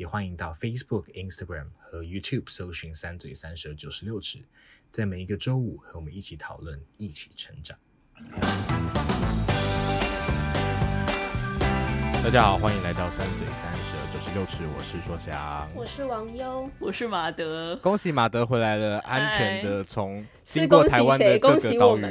[0.00, 4.38] 也欢迎到 Facebook、Instagram 和 YouTube 搜寻“三嘴三舌九十六尺”，
[4.90, 7.78] 在每一个周五和我们一起讨论，一起成长。
[12.24, 17.76] 大家好，欢迎来到“三嘴三舌九十六尺”，我是说翔，我是王优，我是马德。
[17.82, 22.02] 恭喜马德回来了，安全的从经过台湾的各个岛屿。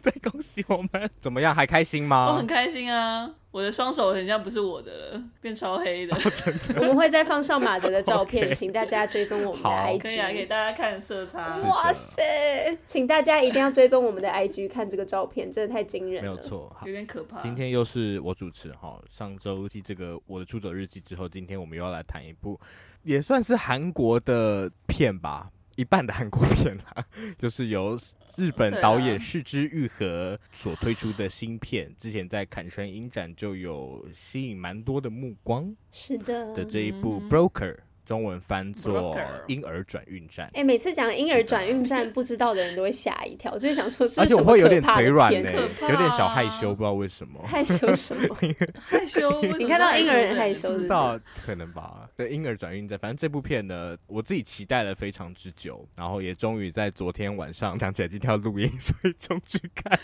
[0.00, 1.54] 再 恭喜我们，怎么样？
[1.54, 2.32] 还开心吗？
[2.32, 3.30] 我很开心啊。
[3.50, 6.16] 我的双手很像不是我的了，变超黑的。
[6.80, 8.54] 我们会再放上马德的照片， okay.
[8.54, 11.44] 请大家追踪我们的 IG，可以啊，给大家看色差。
[11.68, 16.30] 哇塞，请大家一定要追踪我们的 IG，看这个照片，真的太惊人了。
[16.30, 17.38] 没有错，有点可怕。
[17.40, 22.58] 今天又是我主持哈，上周记这个我的出走日记之后，今天我们又要来谈一部，
[23.02, 25.50] 也算是韩国的片吧。
[25.76, 27.04] 一半的韩国片啦，
[27.38, 27.98] 就是由
[28.36, 37.74] 日本导演世之愈和所推出的新片，之前在坎城影展就有吸引蛮多的目光，是的的这一部《Broker》。
[38.12, 40.44] 中文翻作婴儿转运站。
[40.48, 47.40] 哎、欸，每次讲婴儿转运站， 不知道的人都会吓一跳，就是想说是，而且我会有点嘴软呢，有点小害羞，不知道为什么。
[47.46, 48.36] 害羞什么？
[48.84, 49.40] 害羞？
[49.56, 50.78] 你看到婴儿很害羞是不是？
[50.80, 52.06] 不知道，可能吧。
[52.14, 59.98] 对，婴儿转运站，反正这部片呢，我自己期待了非常之久，然后也终于在昨天晚上想起来今天要录音，所以终于看。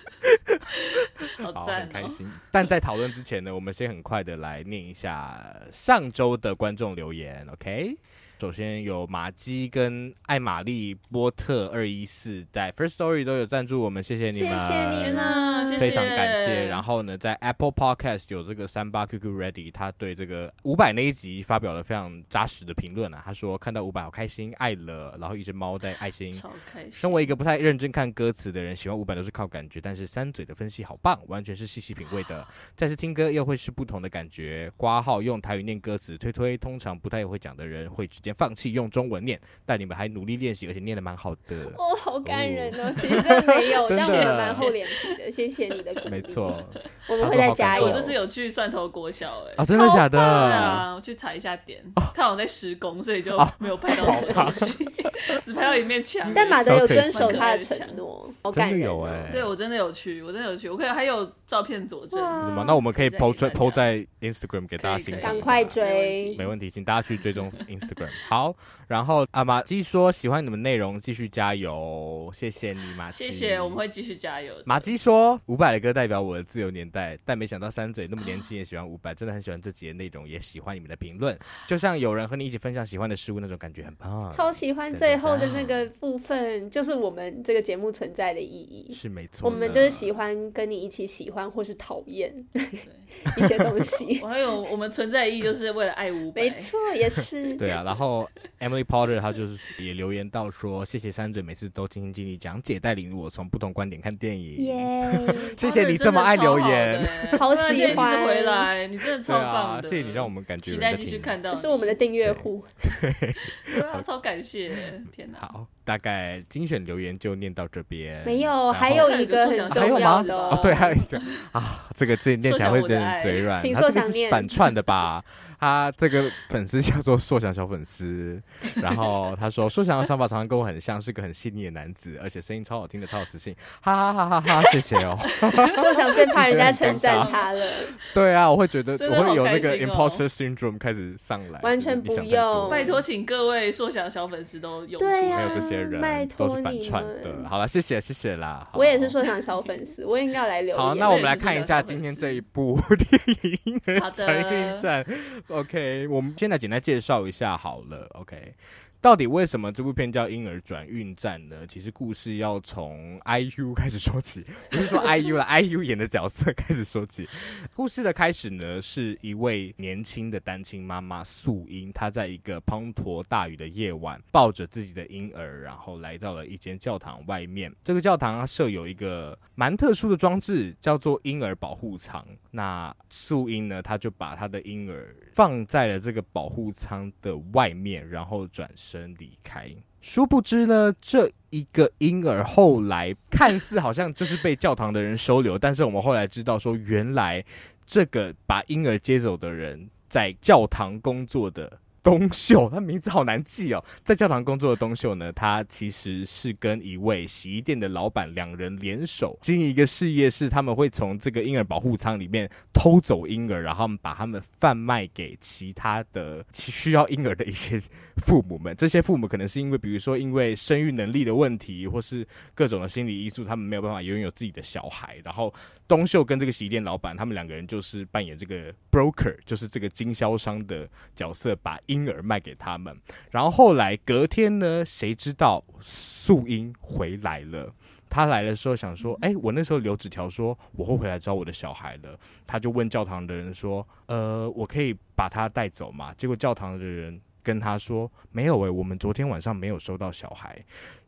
[1.42, 2.30] 好赞、哦，很开心。
[2.50, 7.97] 但在讨论之前呢，我们先很快的来念一下上周的观众留言，OK？
[8.41, 16.69] 首先有马基跟艾玛丽波特二一四在 First Story 都有赞助我们，谢谢你们，谢谢你们，非常感谢。
[16.69, 23.21] 然后呢，在 Apple Podcast 有这个三八 QQ Ready，他对这个伍佰那一集发表了非常扎实的评论啊。
[23.25, 26.93] 他说看到伍佰好开心，爱了，然后一只猫带爱心，超开心。
[26.93, 32.47] 身为一个不太认真看歌词的人，喜欢伍佰都是靠感觉，但是三嘴的分析好棒，完全是细细品味的。
[32.76, 34.70] 再次听歌又会是不同的感觉。
[34.76, 41.56] 挂号用台语念歌词，推推通常不太会讲的人会直接放弃用中文念，但你们还努力练习，而且念的蛮好的。
[41.77, 42.93] 哦，好感人哦！
[42.97, 45.31] 其实真的没有， 但我们蛮厚脸皮的。
[45.31, 46.11] 谢谢你的鼓励。
[46.11, 46.62] 没错，
[47.09, 47.87] 我们会再加油。
[47.87, 50.19] 我这是有去蒜头国小哎、欸，啊，真的假的？
[50.19, 51.83] 对啊，我去踩一下点，
[52.15, 54.84] 他好像在施工，所以就没有拍到什么东西，
[55.44, 56.33] 只拍到一面墙。
[56.34, 58.81] 但马德有遵守他的承诺，好感人。
[58.81, 62.20] 有哎，对我真的有去，我真的有去，我可以还有照片佐证。
[62.66, 65.32] 那我们可以 po 在 po 在 Instagram 给大家欣赏。
[65.32, 68.10] 赶快追，没问题，请大家去追踪 Instagram。
[68.28, 68.54] 好。
[68.86, 73.25] 然后阿玛基说喜欢你们内容，继续加油，谢谢你马基。
[73.25, 74.54] 谢谢，我们会继续加油。
[74.64, 84.31] 马基说伍佰的歌代表我的自由年代，但没想到三嘴那么年轻也喜欢伍佰，真的很喜欢这集的内容，也喜欢你们的评论，就像有人和你一起分享喜欢的事物那种感觉，很棒。
[84.32, 88.92] 超喜欢最后的那个部分，就是我们这个节目存在的意义。
[88.94, 92.32] 是没错，我们就是喜欢跟你一起喜欢或是讨厌
[93.37, 94.21] 一些东西。
[94.25, 97.54] 我还有我们存在的意义就是为了爱伍佰，没错，也是。
[97.60, 98.28] 对啊，然后
[98.60, 104.65] Emily Potter 他就是也留言到说，谢谢三嘴每次都尽心尽力讲解，带领我从不同观点看电影。
[104.65, 105.10] 耶、
[105.56, 107.04] 谢谢你这么爱留言，
[107.38, 112.65] 好喜欢回来，你真的超棒的，啊、谢谢你让我们感觉期待继续看到，这是我们的订阅户，
[113.00, 113.34] 对，
[113.75, 114.70] 对啊，超感谢，
[115.12, 115.66] 天哪，好。
[115.88, 120.37] 大概精选留言就念到这边，没有，还有 一个很重要的。
[120.37, 121.19] 哦，对，还有一个
[121.50, 125.25] 啊，这个这念起来会有点嘴软，请说想念，反串的吧？
[125.58, 128.41] 他这个粉丝叫做硕翔小粉丝，
[128.80, 134.62] 然后他说硕翔的想法常常跟我很像，是个很细腻的男子，而且声音超好听的，超有磁性，哈哈哈哈哈！
[134.70, 135.19] 谢谢哦，
[135.74, 137.66] 硕翔最怕人家称赞他了，
[138.14, 147.48] 对啊，我会觉得我会有那个 imposter syndrome 开始上来，完全不用，拜托，请各位硕翔小粉丝都有对没有这些人，拜托都是反串的。
[147.48, 150.78] 好了，谢谢谢谢啦，我也是硕翔小粉丝，我应该要来留言。
[150.78, 152.78] 好，那我们来看一下今天这一部
[153.11, 153.78] 电影
[154.12, 155.02] 《转运站》。
[155.49, 158.06] OK，我们现在简单介绍一下好了。
[158.15, 158.55] OK。
[159.00, 161.65] 到底为什么这部片叫《婴儿转运站》呢？
[161.69, 167.29] 其实故事要从 IU 开始说起，不是说 IU 了，IU 演的角色开始说起。
[167.75, 177.73] 故事的开始呢，是一位年轻的单亲妈妈素英，她在一个滂沱大雨的夜晚，抱着自己的婴儿，然后来到了一间教堂外面。
[177.85, 182.27] 这个教堂它设有一个蛮特殊的装置，叫做婴儿保护舱。
[182.50, 189.70] 那素英呢，她就把她的婴儿放在了这个保护舱的外面，然后转身身离开。
[190.00, 197.44] 殊不知呢，这一个婴儿后来看似好像就是被教堂的人收留，但是我们后来知道说，原来
[197.85, 201.79] 这个把婴儿接走的人在教堂工作的。
[202.08, 203.84] 东秀，他名字好难记哦。
[204.02, 217.78] 在教堂工作的东秀呢，他其实是跟一位洗衣店的老板两人联手经营一个事业，是他们会从这个婴儿保护舱里面偷走婴儿，然后把他们贩卖给其他的需要婴儿的一些
[218.25, 218.75] 父母们。
[218.75, 225.19] 这些父母可能是因为，比如说因为生育能力的问题，或是各种的心理因素，他们没有办法拥有自己的小孩。
[225.22, 225.52] 然后
[225.87, 232.97] 东秀跟这个洗衣店老板，他们两个人就是扮演这个 broker，就是这个经销商的角色，把婴婴儿卖给他们，
[233.31, 237.73] 然后后来隔天呢，谁知道素英回来了？
[238.11, 250.59] 他来的时候想说：“哎，我那时候留纸条说我会回来找我的小孩了。”他就问教堂的人说：“呃，我可以把他带走吗？”结果教堂的人跟他说：“没有诶，我们昨天晚上没有收到小孩。”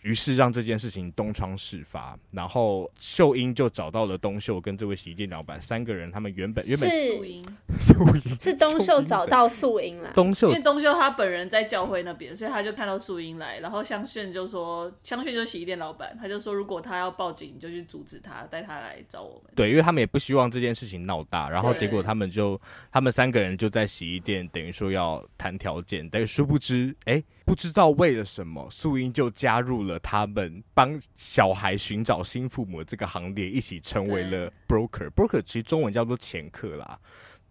[0.02, 7.44] 于是让这件事情东窗事发，然后秀英就找到了东秀跟这位洗衣店老板三个人，他们原本原本是素英，
[7.78, 10.10] 素英是东秀找到素英了。
[10.14, 19.52] 东秀因为东秀他本人在教会那边，所以他就看到素英来，然后香炫就说，香炫就是洗衣店老板，他就说如果他要报警，你就去阻止他，带他来找我们。
[19.54, 22.60] 对，因为他们也不希望这件事情闹大，然后结果他们就
[22.90, 27.22] 他们三个人就在洗衣店，等于说要谈条件，但殊不知，哎。
[27.42, 35.10] 不知道为了什么，素英就加入了他们帮小孩寻找新父母的这个行列，一起成为了 broker。
[35.10, 36.98] broker 其实中文叫做掮客啦，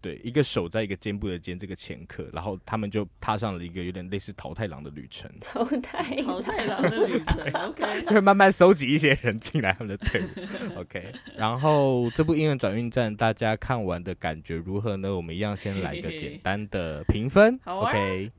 [0.00, 2.28] 对，一个手在一个肩部的肩，这个掮客。
[2.32, 5.30] 然后他们就踏上了一个有点类似淘太郎的旅程。
[5.40, 10.28] 淘太淘太郎的旅程，OK， 就是慢慢收集一些人进来他们的队伍，
[10.80, 11.12] OK。
[11.36, 15.14] 然后这部《英文转运站》，大家看完的感觉如何呢？
[15.14, 18.30] 我们一样先来一个简单的评分，OK。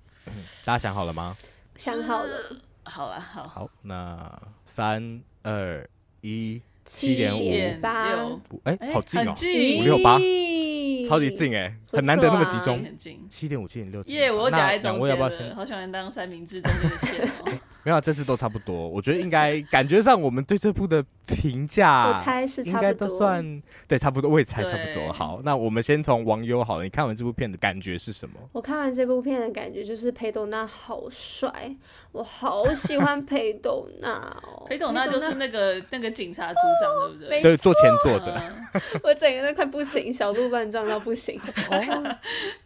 [0.65, 1.36] 大家想好了吗？
[1.77, 3.47] 想好了，好啊，好。
[3.47, 5.87] 好，那三二
[6.21, 8.05] 一，七点五八，
[8.63, 9.33] 哎，好近哦，
[9.79, 10.17] 五六八，
[11.07, 12.83] 超级近哎，很难得那么集中，
[13.29, 14.03] 七点五七点六。
[14.03, 15.55] 耶，我夹在中间，要不要先？
[15.55, 17.61] 好喜欢当三明治中间的馅。
[17.83, 18.87] 没有，这次都差不多。
[18.87, 24.29] 我觉得应该感觉上，我们对这部的评价，我猜是差不多，应该都算对，差不多。
[24.29, 25.11] 我也猜差不多。
[25.11, 26.83] 好，那我们先从网友好了。
[26.83, 28.35] 你看完这部片的感觉是什么？
[28.53, 31.75] 我看完这部片的感觉就是裴斗娜好帅，
[32.11, 34.09] 我好喜欢裴斗娜
[34.43, 34.65] 哦。
[34.67, 37.41] 裴斗娜就是那个那个警察组长，对不对？
[37.41, 38.41] 对，做前座的。
[39.03, 41.39] 我整个人快不行，小鹿乱撞到不行。
[41.69, 42.17] 哦，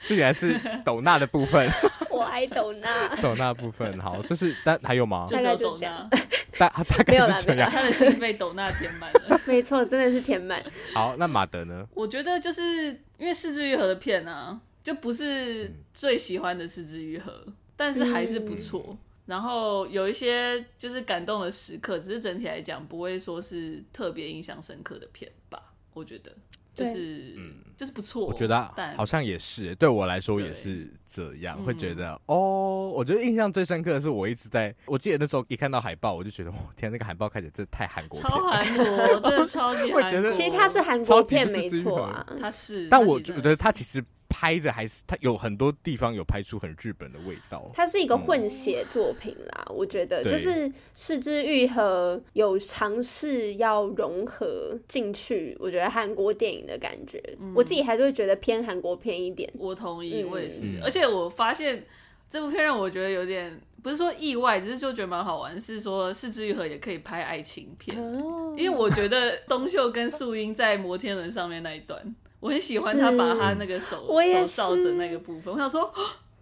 [0.03, 1.69] 这原来是斗娜的部分。
[2.25, 3.15] 我爱斗娜。
[3.23, 5.05] 斗娜部分好，就是但还有。
[5.05, 5.27] 吗？
[5.29, 6.09] 就叫斗娜，
[6.57, 9.39] 大大概是这样，他的心被斗娜填满了。
[9.45, 10.63] 没错，真的是填满。
[10.95, 11.87] 好，那马德呢？
[11.93, 12.87] 我觉得就是
[13.19, 18.83] 因为四肢愈合的片啊，就不是最喜欢的是枝裕和，嗯、但是还是不错。
[18.89, 25.61] 嗯、然后有一些就是感动的时刻，只是整体来讲不会说是特别印象深刻的片吧，
[25.93, 26.31] 我觉得。
[26.75, 28.25] 就是，嗯，就是不错。
[28.25, 32.91] 我觉得好像也是，对我来说也是这样，会觉得哦。
[32.95, 40.01] 我觉得印象最深刻的是，我一直在，我记得那时候一看到海报，我就觉得，哇，天，那个海报看起来真的太韩国，超韩国，真的 超级韩国。
[40.01, 42.87] 会觉得，其实它是韩国片没错啊，它是。
[42.87, 44.03] 但我觉得它其实。
[44.37, 47.65] 拍的还是它有很多地方有拍出很日本的味道。
[47.73, 59.49] 它是一个混血作品啦，嗯、我觉得就是是枝裕和有尝试要融合进去，我觉得韩国电影的感觉，嗯、我自己还是会觉得偏韩国片一点。
[59.57, 60.67] 我同意，我也是。
[60.67, 61.85] 嗯、而且我发现
[62.29, 72.13] 这部片让我觉得有点不是说意外，只是就觉得蛮好玩，是说是枝裕和也可以拍爱情片，哦、因为我觉得东秀跟素英在摩天轮上面那一段。
[72.45, 75.91] 我很喜欢他把他那个手手罩着那个部分，我想说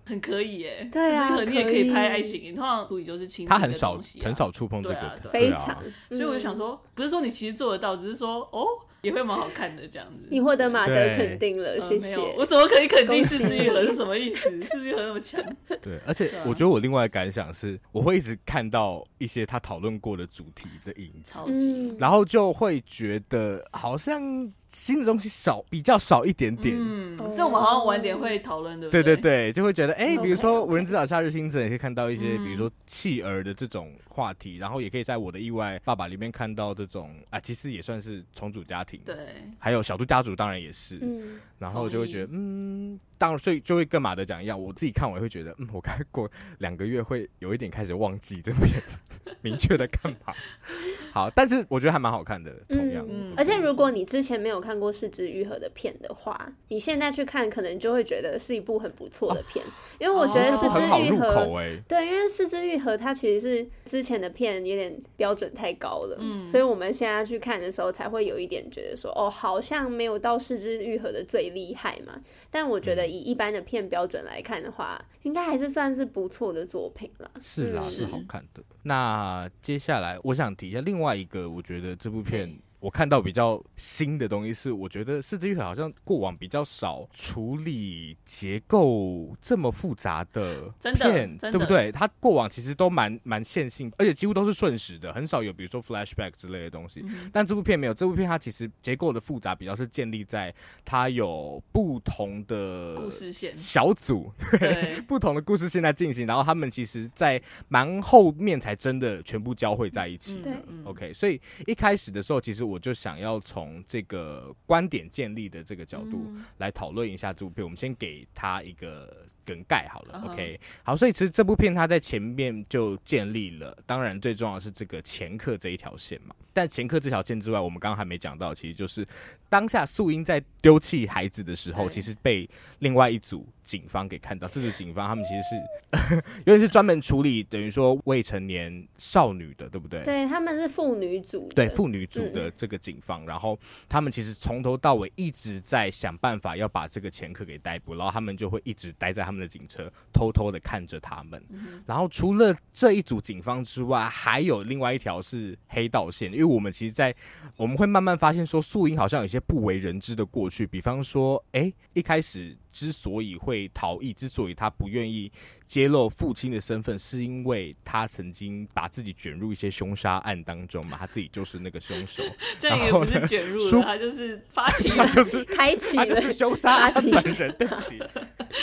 [0.06, 0.90] 很可以耶。
[0.92, 5.74] 对啊，你也可以拍爱情，你通常处理就是亲情的东西，他很少很少触碰这个，非常。
[6.10, 8.68] 所以我就想说，不是说你其实做得到，只是说哦。
[9.04, 10.28] 也会蛮好看的，这样子。
[10.30, 12.18] 你获得马德肯定了，谢谢。
[12.38, 14.50] 我怎么可以肯定是枝裕和是什么意思？
[14.50, 15.44] 是枝裕和那么强。
[15.82, 26.74] 对，而且我觉得我另外的感想是，我会一直看到一些他讨论过的主题的影子，超级，然后就会觉得好像新的东西少，比较少一点点。
[26.80, 28.90] 嗯，这我们好像晚点会讨论的。
[28.90, 38.93] 对对对，就会觉得，哎，比如说《无人知晓夏日星辰》，也可以看到一些，比如说弃儿的这种话题，然后也可以在我的意外爸爸里面看到这种啊，其实也算是重组家庭。
[39.06, 39.16] 对，
[39.60, 39.74] 还。
[39.74, 49.00] 有小度家族当然也是，嗯、然后就会觉得，嗯，当然，所以就会跟马德讲一样，我自己看我也会觉得，嗯，我该过两个月会有一点开始忘记这部片子
[49.39, 50.36] 明确的看法。
[51.13, 52.92] 好，但是我觉得还蛮好看的，同。
[52.92, 53.06] 样。
[53.10, 61.48] 嗯，而且如果你之前没有看过四肢愈合的片的话，你现在去看，可能就会觉得是一部很不错的片，哦、因为我觉得是枝裕和，
[61.88, 72.20] 对，因为四肢愈合》它其实是之前的片有点标准太高了，嗯，所以我们现在去看的时候才会有一点觉得说，哦，好像没有到四肢愈合的最厉害嘛。
[72.51, 77.29] 但我觉得以一般的片标准来看的话，应该还是算是不错的作品了。
[77.41, 78.63] 是啦，是好看的。
[78.84, 82.58] 那接下来我想提一下另外一个，我觉得这部片。
[82.84, 91.90] 我看到比较新的东西是，我觉得是枝裕和好像过往比较少处理结构这么复杂的片，对不对？
[91.94, 97.02] 它过往其实都蛮蛮线性，而且几乎都是瞬时的，很少有比如说 flashback 之类的东西。
[97.08, 110.52] 嗯、但这部片没有，这部片它其实结构的复杂比较是建立在它有不同的故事线小组，对，不同的故事线在进行，然后他们其实在蛮后面才真的全部交汇在一起的。
[110.68, 112.73] 嗯、OK，所以一开始的时候，其实我。
[112.74, 117.63] 我就想要从这个观点建立的这个角度来讨论一下这部片。
[117.63, 120.60] 我们先给他一个梗概好了，OK。
[120.84, 126.36] 好，所以其实这部片它在前面就建立了，当然最重要的是这个前客这一条线嘛。
[126.51, 129.06] 但前客这条线之外，我们刚刚还没讲到，其实就是
[129.50, 132.50] 当下素英在丢弃孩子的时候，其实被
[132.80, 134.48] 另外一组警方给看到。
[134.48, 140.03] 这组警方他们其实是 有点是专门处理等于说未成年少女的，对不对？
[140.03, 143.24] 对，他们是妇女组，对妇女组的这个警方。
[143.24, 151.41] 嗯、然后他们其实从头到尾一直在想办法要把这个前客给逮捕，然后他们就会一直待在他们的警车，偷偷的看着他们。
[151.50, 156.32] 嗯、然后除了这一组警方之外，还有另外一条是黑道线。
[156.32, 157.15] 因为我们其实，在
[157.55, 162.58] 我们会慢慢发现，说素英好像有些不为人知的过去，比方说，哎、欸，一开始。
[162.74, 165.32] 之所以会逃逸，之所以他不愿意
[165.74, 172.22] 揭露父亲的身份，是因为他曾经把自己卷入一些凶杀案当中嘛，他自己就是那个凶手。
[172.60, 177.51] 这也不是卷入了，他就是发起， 他就是 开启，他就是凶杀案本人。
[177.58, 177.98] 对不起，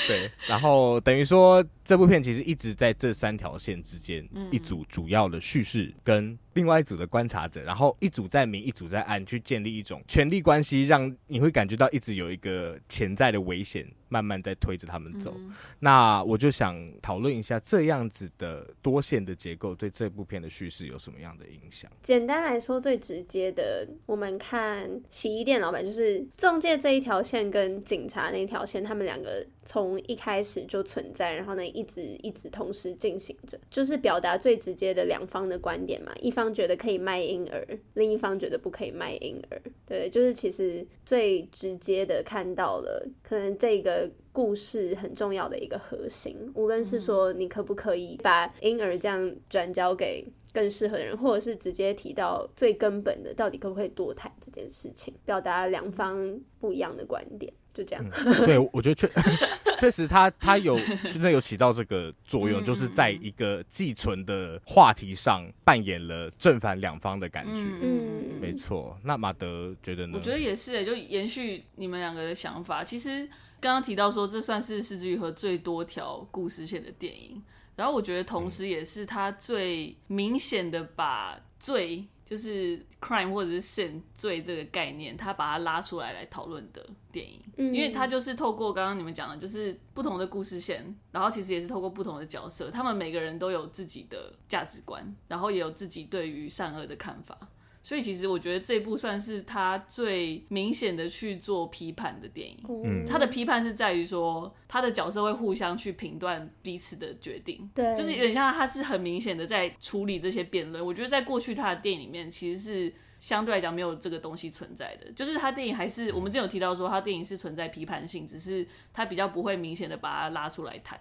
[0.07, 0.31] 对。
[0.47, 13.85] 然后等于说，这部片其实一直在这三条线之间，一组主要的叙事跟另外一组的观察者，然后一组在明，一组在暗，去建立一种权力关系，让你会感觉到一直有一个潜在的危险。
[14.12, 21.90] 慢慢在推着他们走，嗯、那我就想讨论一下这样子的多线的结构对这部片的叙事有什么样的影响？
[22.02, 36.12] 简单来说，最直接的，我们看洗衣店老板就是中介这一条线跟警察那条线，他们两个从一开始就存在，然后呢一直一直同时进行着，就是表达最直接的两方的观点嘛。
[36.21, 39.61] 一方觉得可以卖婴儿，另一方觉得不可以卖婴儿。
[39.87, 44.11] 对，就是其实最直接的看到了，可能这个。
[44.33, 58.05] 故事很重要的一个核心，无论是说你可不可以把婴儿这样转交给更适合的人，或者是直接提到最根本的，到底可不可以堕胎这件事情，表达两方不一样的观点，就这样。
[58.25, 59.11] 嗯、对，我觉得确
[59.79, 60.79] 确实他他有
[61.13, 67.63] 真的有起到这个作用，就是在一个寄存的话题上扮演了正反两方的感觉。
[67.83, 68.97] 嗯，没错。
[69.03, 70.19] 那马德觉得呢？
[70.19, 73.29] 我觉得也是，就延续你们两个的想法，其实。
[73.61, 77.43] 刚刚提到说，这算是是枝裕和最多条故事线的电影，
[77.76, 97.37] 然后我觉得同时也是他最明显的把罪，就是 crime 或者是 sin 罪这个概念，他把它拉出来来讨论的电影，因为他就是透过刚刚你们讲的，就是不同的故事线，然后其实也是透过不同的角色，他们每个人都有自己的价值观，然后也有自己对于善恶的看法。
[97.83, 102.59] 所以其实我觉得这部算是他最明显的去做批判的电影。
[102.69, 107.71] 嗯，他的批判是在于说，他的角色会互相去评断彼此的决定。
[107.75, 110.85] 对，就是有点像他是很明显的在处理这些辩论。
[110.85, 115.11] 我觉得在过去他的电影里面，其实是相对来讲没有这个东西存在的。
[115.13, 120.99] 就是他电影还是我们之前有提到说，他电影是存在批判性，只是他比较不会明显的把它拉出来谈。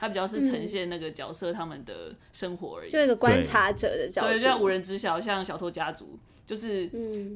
[0.00, 6.86] 他比较是呈现那个角色他们的生活而已，就一个观察者的角色，对，就像无人知晓，像小偷家族，就是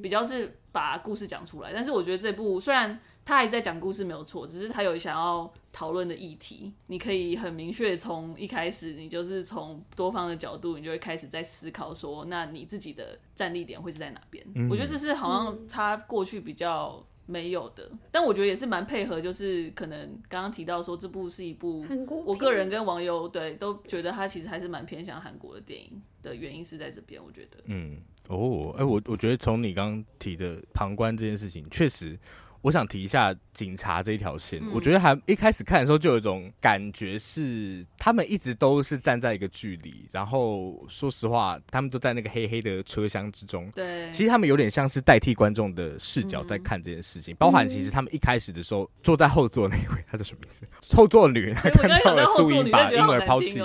[0.03, 1.73] 比较是把故事讲出来。
[1.75, 14.43] 但是我觉得这部虽然他还是在讲故事没有错，只是他有想要讨论的议题，你可以很明确从一开始，你就是从多方的角度，你就会开始在思考说，那你自己的站立点会是在哪边？
[14.55, 17.07] 嗯、我觉得这是好像他过去比较。
[17.27, 21.85] 没有的，但我觉得也是蛮配合，就是可能刚刚提到说这部是一部，
[22.25, 27.59] 我个人跟网友对都觉得他其实还是蛮偏向韩国的电影的原因是在这边，我觉得。
[27.67, 32.19] 嗯，哦，哎，我我觉得从你刚刚提的旁观这件事情，确实。
[32.65, 43.71] 我想提一下警察这一条线，嗯、我觉得还一开始看的时候就有一种感觉是，他们一直都是站在一个距离，然后说实话，他们都在那个黑黑的车厢之中。
[43.73, 50.97] 对，其实他们有点像是代替观众的视角在看这件事情，嗯、包含其实他们一开始的时候坐在后座那位，他叫什么名字？
[50.97, 53.61] 后座女，她看到了素英把婴儿抛弃。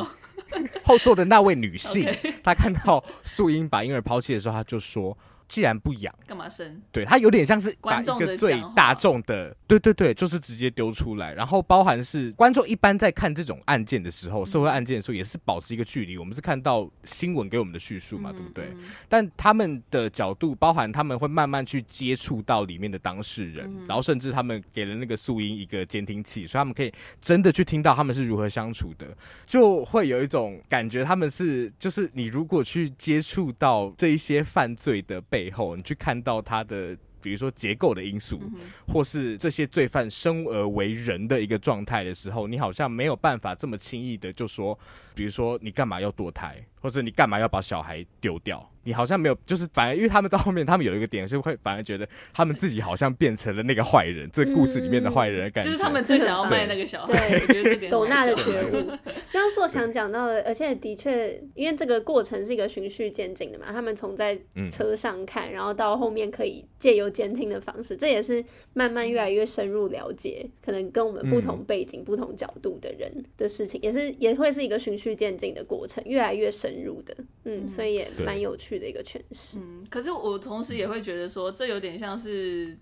[0.84, 2.06] 后座的那位女性
[2.44, 5.18] 她看到素英把婴儿抛弃的时候，她就说。
[5.50, 6.80] 既然不养，干嘛生？
[6.92, 11.34] 对，他有点像是把一个最大众的，对对对，就是直接丢出来。
[11.34, 16.20] 然后包含是观众一般在看这种案件的时候，社会案件的时候，也是保持一个距离。
[16.20, 18.72] 我们是看到新闻给我们的叙述嘛，对不对？
[19.10, 29.08] 但他们的角度，包含他们会慢慢去接触到里面的当事人，然后甚至他们给了那个素英一个监听器，所以他们可以真的去听到他们是如何相处的，
[29.48, 35.39] 就会有一种感觉，他们是就是你如果去接触到这一些犯罪的被。
[35.40, 38.42] 背后，你去看到他的，比如说结构的因素，
[38.88, 44.78] 或是这些罪犯生而为人的一个状态的时候，你好像没有办法这么轻易的就说，
[45.16, 48.70] 比如说你干嘛要堕胎，或者你干嘛要把小孩丢掉。
[48.84, 55.70] 你好像没有，就是反而因为他们到后面，他们有一个点是会反而觉得他们自己好像变成了那个坏人，嗯、这故事里面的坏人的感觉。
[55.70, 57.30] 就是他们最想要卖那个小孩。
[57.40, 58.88] 对，斗娜的觉悟。
[59.32, 64.40] 刚刚说想讲到的，而且的确，因为这个过程是一个循序渐进的嘛，他们从在
[64.72, 68.44] 车上看，然后到后面可以借由监听的方式，这也是
[68.74, 77.16] 慢慢越来越深入了解，可能跟我们不同背景、嗯、不同角度的人的事情，也是也会是一个循序渐进的过程，越来越深入的。
[77.44, 79.58] 嗯，所以也蛮有趣的一个诠释。
[79.60, 82.78] 嗯，可是我同时也会觉得说，这有点像是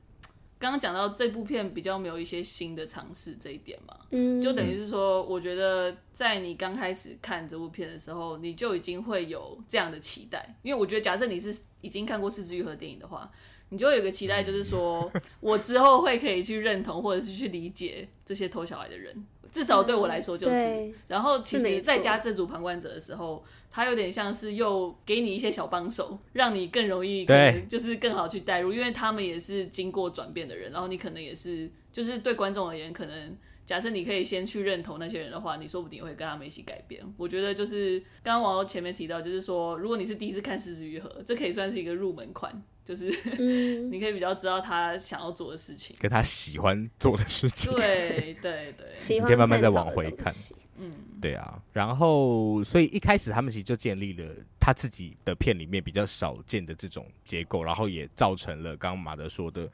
[0.59, 3.95] 刚刚讲到这部片比较没有一些新的尝试这一点嘛。
[4.11, 13.29] 嗯，就等于是说，我觉得在你刚开始看这部片的时候，你就已经会有这样的期待，因为我觉得假设你是已经看过《四肢愈合》电影的话，
[13.69, 19.25] 你就会有个期待，就是说 我之后会可以去认同或者是去理解这些偷小孩的人。
[19.51, 33.35] 至少对我来说就是，嗯、然后其实在加这组旁观者的时候，他有点像是又给你一些小帮手，让你更容易，对，就是更好去带入，因为他们也是经过转变的人，然后你可能也是，就是对观众而言，可能
[33.67, 37.03] 假设你可以先去认同那些人的话，你说不定会跟他们一起改变。
[37.17, 42.63] 我觉得就是刚刚网友前面提到，就是说如果你是第一次看《是枝裕和》，这可以算是一个入门款。
[42.85, 43.07] 就是，
[43.91, 47.69] 你可以比较知道他想要做的事情，跟他喜欢做的事情。
[47.75, 48.87] 对对对，
[49.19, 50.33] 你可以慢慢再往回看。
[50.77, 51.61] 嗯，对啊。
[51.73, 59.69] 然后，所以一开始他们其实就建立了他自己的片里面比较少见的这种结构，然后也造成了刚刚马德说的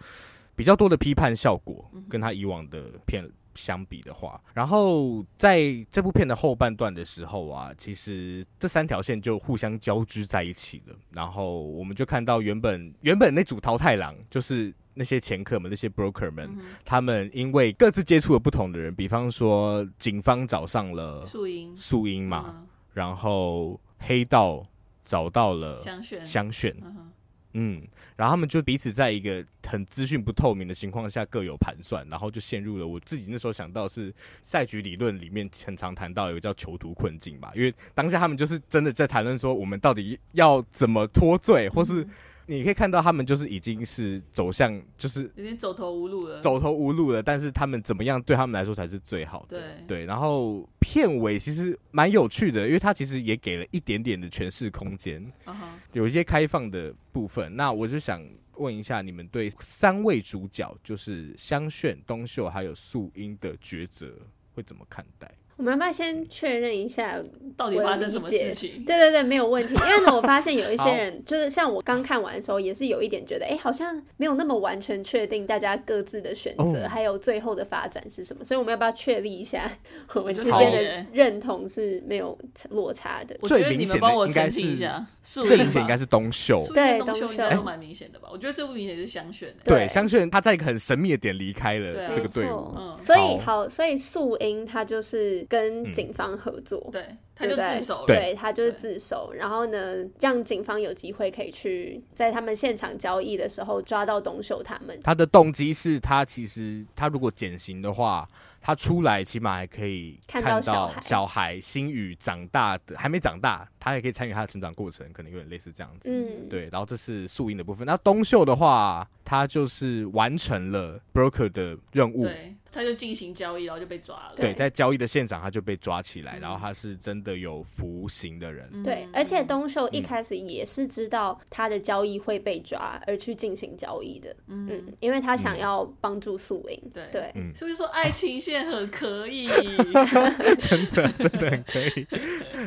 [0.55, 3.23] 比较多的批判效果，跟他以往的片。
[3.55, 10.95] 相比的话，然后在这部片的后半段的时候啊，其实这三条线就互相交织在一起了。
[11.11, 24.65] 然后我们就看到原本原本那组桃太郎，就是那些掮客们、那些 broker 们，嗯、他们因为各自接触了不同的人，比方说警方找上了素英，素英嘛，嗯、然后黑道
[25.05, 26.75] 找到了香炫，香炫。
[26.83, 27.11] 嗯，
[27.53, 27.81] 嗯
[28.15, 42.07] 然后他们就彼此在一个很资讯不透明的情况下各有盘算，然后就陷入了我自己那时候想到是赛局理论里面很常谈到有一个叫囚徒困境吧，因为当下他们就是真的在谈论说我们到底要怎么脱罪，或是。
[42.45, 47.21] 你可以看到他们就是已经是走向，就是有点走投无路了，走投无路了。
[47.23, 49.59] 但是他们怎么样对他们来说才是最好的？
[49.59, 50.05] 对对。
[50.05, 55.55] 然后片尾其实蛮有趣的，因为他其实也给了一点点的诠释空间，uh huh.
[55.93, 57.55] 有一些开放的部分。
[57.55, 58.21] 那我就想
[58.57, 64.13] 问一下，你们对三位主角，就是香炫、东秀还有素英的抉择
[64.53, 65.31] 会怎么看待？
[65.57, 67.21] 我们要不要先确认一下
[67.55, 68.83] 到底发生什么事情？
[68.85, 69.73] 对对对，没有问题。
[69.73, 78.43] 因为呢，我发现有一些人，就是像我刚看完的时候，也是有一点觉得，哎、欸，好像没有那么完全确定大家各自的选择，哦、还有最后的发展是什么。
[78.43, 79.71] 所以我们要不要确立一下，
[80.13, 82.37] 我们之间的认同是没有
[82.71, 83.37] 落差的？
[83.41, 88.27] 我觉得你们帮我澄清一下，最明显应该是东秀，对，东秀应该都蛮明显的吧？
[88.31, 96.33] 我觉得最不明显是香炫，对，香炫他在一个很神秘的点离开了这个队伍，嗯，所以好，所以素英他就是跟警方。
[96.37, 104.99] 合作，对，他就自首了，对，他就是自首，然后呢，让警方有机会可以去在他们现场交易的时候抓到东秀他们。
[105.03, 108.27] 他的动机是他其实他如果减刑的话，
[108.59, 116.09] 他出来起码还可以看到小孩小孩心宇长大的，还没长大，他也可以参与他的成长过程，可能有点类似这样子。
[116.11, 116.67] 嗯，对。
[116.71, 122.23] 然后这是素英的部分，那东秀的话，他就是完成了 broker 的任务。
[122.23, 122.55] 对。
[122.73, 124.33] 他就进行交易，然后就被抓了。
[124.35, 128.83] 对，在交易的现场他就被抓起来，然后他是真的有服刑的人。
[128.83, 134.35] 对，而且东秀一开始也是知道他的交易会被抓，而去进行交易的。
[134.47, 136.91] 嗯，因为他想要帮助素英。
[136.91, 139.47] 对对，所以说爱情线很可以
[140.59, 142.07] 真的真的很可以。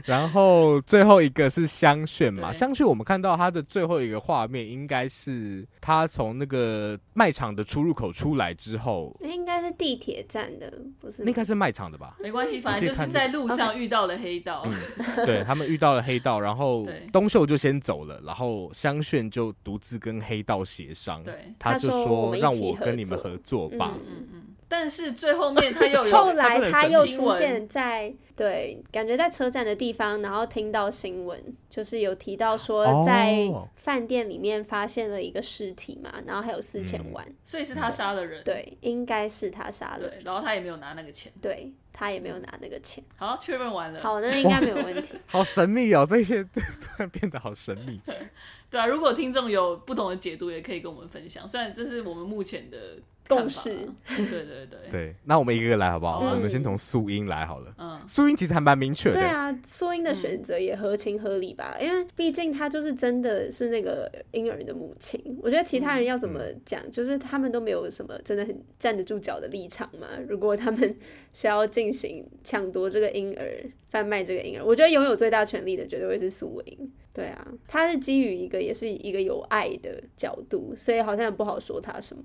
[0.04, 10.06] 然后最后一个是香炫嘛，香炫我们看到他的最后一个画面，应该是他从那个卖场的出入口出来之后，应该是地。
[10.06, 12.16] 铁站的不是，那个是卖场的吧？
[12.20, 14.64] 没关系，反正就是在路上遇到了黑道。
[14.64, 21.24] 嗯、对他们遇到了黑道，然后东秀就先走了，然后香炫就独自跟黑道协商。
[21.24, 23.94] 对，他就说让我跟你们合作吧。
[23.96, 24.42] 嗯嗯嗯。
[24.68, 41.72] 但是最后面他又有 后来他又出现在对，感觉在车站的地方，然后听到新闻，就是有提到说在饭店里面发现了一个尸体嘛，然后还有四千万，嗯，所以是他杀的人，对，应该是他杀的，对，然后他也没有拿那个钱，对。
[41.98, 43.02] 他也没有拿那个钱。
[43.16, 43.98] 好，确认完了。
[44.02, 45.14] 好，那应该没有问题。
[45.24, 46.60] 好神秘哦，这些突
[46.98, 47.98] 然变得好神秘。
[48.70, 51.48] 对啊，如果听众有不同的解读，也可以跟我们分享。
[51.48, 53.70] 虽然这是我们目前的共识。
[54.16, 56.20] 对对对对，那我们一个个来好不好？
[56.20, 57.74] 我们先从素英来好了。
[57.78, 59.14] 嗯，素英其实还蛮明确的。
[59.14, 61.76] 对啊，素英的选择也合情合理吧？
[61.80, 65.20] 因为毕竟她就是真的是那个婴儿的母亲。
[65.42, 70.06] 我觉得其他人要怎么讲，就是他们都没有什么真的很站得住脚的立场嘛。
[70.28, 70.96] 如果他们
[71.32, 76.92] 是要进行抢夺这个婴儿、贩卖这个婴儿，我觉得拥有最大权力的绝对会是素英。
[77.16, 82.22] 对啊，他是基于一个也是一个有爱的角度，所以好像也不好说他什么，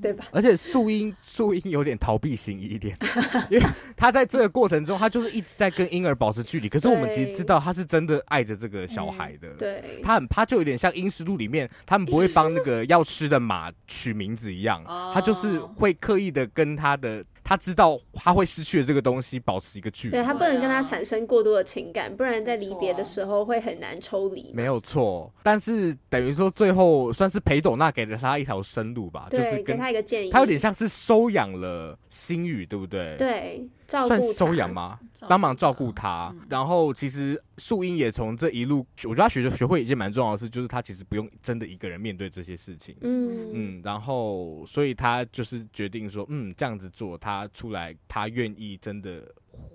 [0.00, 0.24] 对吧？
[0.30, 2.96] 而且素英素英有点逃避型一点，
[3.52, 3.66] 因为
[3.98, 6.70] 他在这个过程中，他就是一直在跟婴儿保持距离。
[6.70, 9.48] 可是我们其实知道，他是真的爱着这个小孩的。
[9.48, 14.82] 嗯、对，他很怕，就有点像《阴尸路》里面他们不会帮那个要吃的马取名字一样，
[15.12, 17.22] 他就是会刻意的跟他的。
[17.44, 20.12] 他知道他会失去的这个东西，保持一个距离。
[20.12, 24.50] 对，他不能跟他产生过多的情感，不然在离别的时候会很难抽离。
[24.54, 30.30] 没有错，但是等于说最后算是裴斗娜给了他一条生路吧，就是给他一个建议。
[30.30, 33.14] 他有点像是收养了星宇，对不对？
[33.18, 33.68] 对。
[33.88, 34.98] 算收养吗？
[35.28, 42.96] 帮忙照顾他，嗯、然后其实素英也从这一路，我觉得他学学会一件蛮重要的事，就是他其实不用真的一个人面对这些事情。
[43.00, 49.32] 嗯嗯，然后所以他就是决定说，嗯，这样子做，他出来，他愿意真的。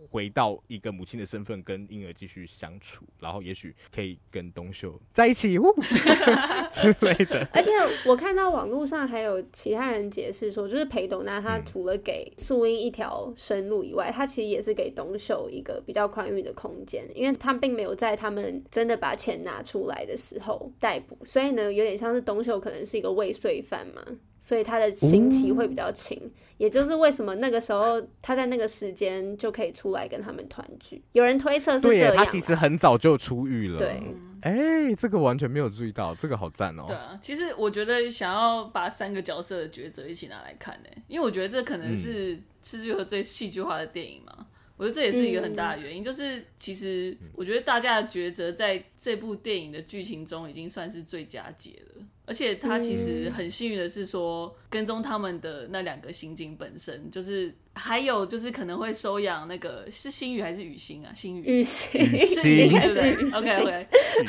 [0.09, 5.65] 回到一个母亲的身份，跟婴儿继续相处，然后也许可以跟东秀在一起，呜
[6.71, 7.47] 之类的。
[7.53, 7.71] 而且
[8.05, 24.03] 我看到网络上还有其他人解释说，就是裴斗娜他除了给素英一条生路以外，他其实也是给东秀一个比较宽裕的空间，因为他并没有在他们真的把钱拿出来的时候逮捕，所以呢，有点像是东秀可能是一个未遂犯嘛。
[24.49, 30.99] 所以他的刑期会比较轻，哦，也就是为什么那个时候他在那个时间就可以出来跟他们团聚。
[31.11, 33.77] 有人推测是这样，他其实很早就出狱了。
[33.77, 34.01] 对，
[34.41, 34.51] 哎、
[34.87, 36.83] 欸，这个完全没有注意到，这个好赞哦。
[36.87, 44.47] 对啊，其实我觉得想要把三个角色的抉择一起拿来看呢，因为我觉得这可能是《是枝裕和》最戏剧化的电影嘛。
[44.77, 52.03] 我觉得这也是一个很大的原因，嗯、就是其实我觉得大家的抉择在这部电影的剧情中已经算是最佳解了。
[52.29, 61.11] 而且他其实很幸运的是说，跟踪他们的那两个刑警本身，就是还有就是可能会收养那个是星宇还是雨欣啊？
[61.15, 63.87] 星宇，雨欣，雨欣，对不对？OK OK，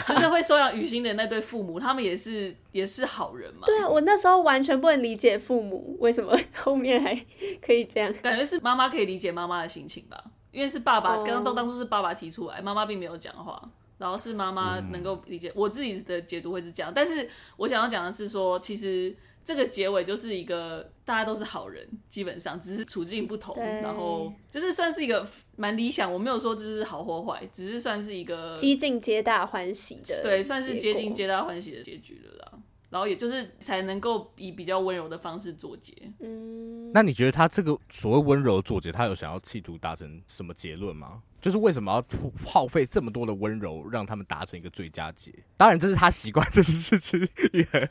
[0.08, 3.66] 就是会收养雨欣的那对父母，他们也是也是好人嘛。
[3.66, 7.14] 对啊，我那时候完全不能理解父母为什么后面还
[7.60, 13.70] 可以这样，感觉是妈妈可以理解妈妈的心情吧，因为是爸爸，刚刚都当初是爸爸提出来，妈妈并没有讲话。
[14.00, 26.10] 然后是妈妈能够理解，嗯、我自己的解读会是这样，但是我想要讲的是说，其实这个结尾就是一个大家都是好人，基本上只是处境不同，然后就是算是一个蛮理想。
[26.10, 32.58] 我没有说这是好或坏，只是算是一个几近皆大欢喜的，对，算是接近皆大欢喜的结局了啦。
[32.88, 35.94] 然后也就是才能够以比较温柔的方式作结。
[36.20, 41.22] 嗯，那你觉得他这个所谓温柔作结，他有想要企图达成什么结论吗？
[41.40, 42.04] 就是为什么要
[42.44, 45.32] 耗费这么多的温柔，让他们达成一个最佳解？
[45.56, 47.88] 当然，这是他习惯，这是是是一个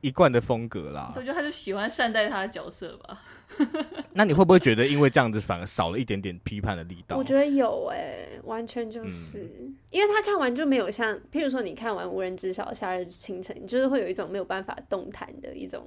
[0.00, 1.12] 一贯的风格啦。
[1.16, 3.22] 我觉得他就喜欢善待他的角色吧。
[4.14, 7.16] 那你会不会觉得，因为这样子反而少了一点点批判的力道？
[7.16, 15.84] 我觉得有诶、欸，完全就是、嗯、因为他看完就没有像，譬如说你看完无人知晓夏日清晨，你就是会有一种没有办法动弹的一种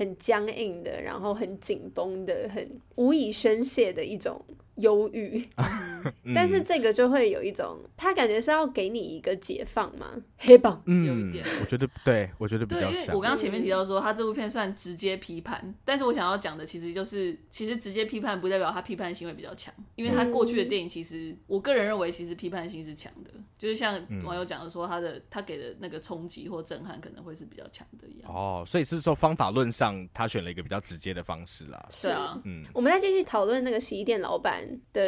[0.00, 4.42] 很僵硬的，然后很紧绷的，很无以宣泄的一种。
[4.76, 5.46] 忧郁。
[6.34, 10.06] 但是这个就会有一种，他感觉是要给你一个解放嘛，
[10.38, 12.90] 黑榜，嗯，有一点，我觉得对，我觉得比较像。
[12.92, 28.32] 因为我刚刚前面提到说，他这部片算直接批判，但是我想要讲的其实就是，其实直接批判不代表他批判性会比较强，因为他过去的电影其实，我个人认为其实批判性是强的，就是像网友讲的说，他的他给的那个冲击或震撼可能会是比较强的一样。
[28.32, 31.86] 哦，所以是说方法论上，他选了一个比较直接的方式啦。
[31.90, 32.08] 是。
[32.08, 35.00] 啊，嗯，我们再继续讨论那个洗衣店老板的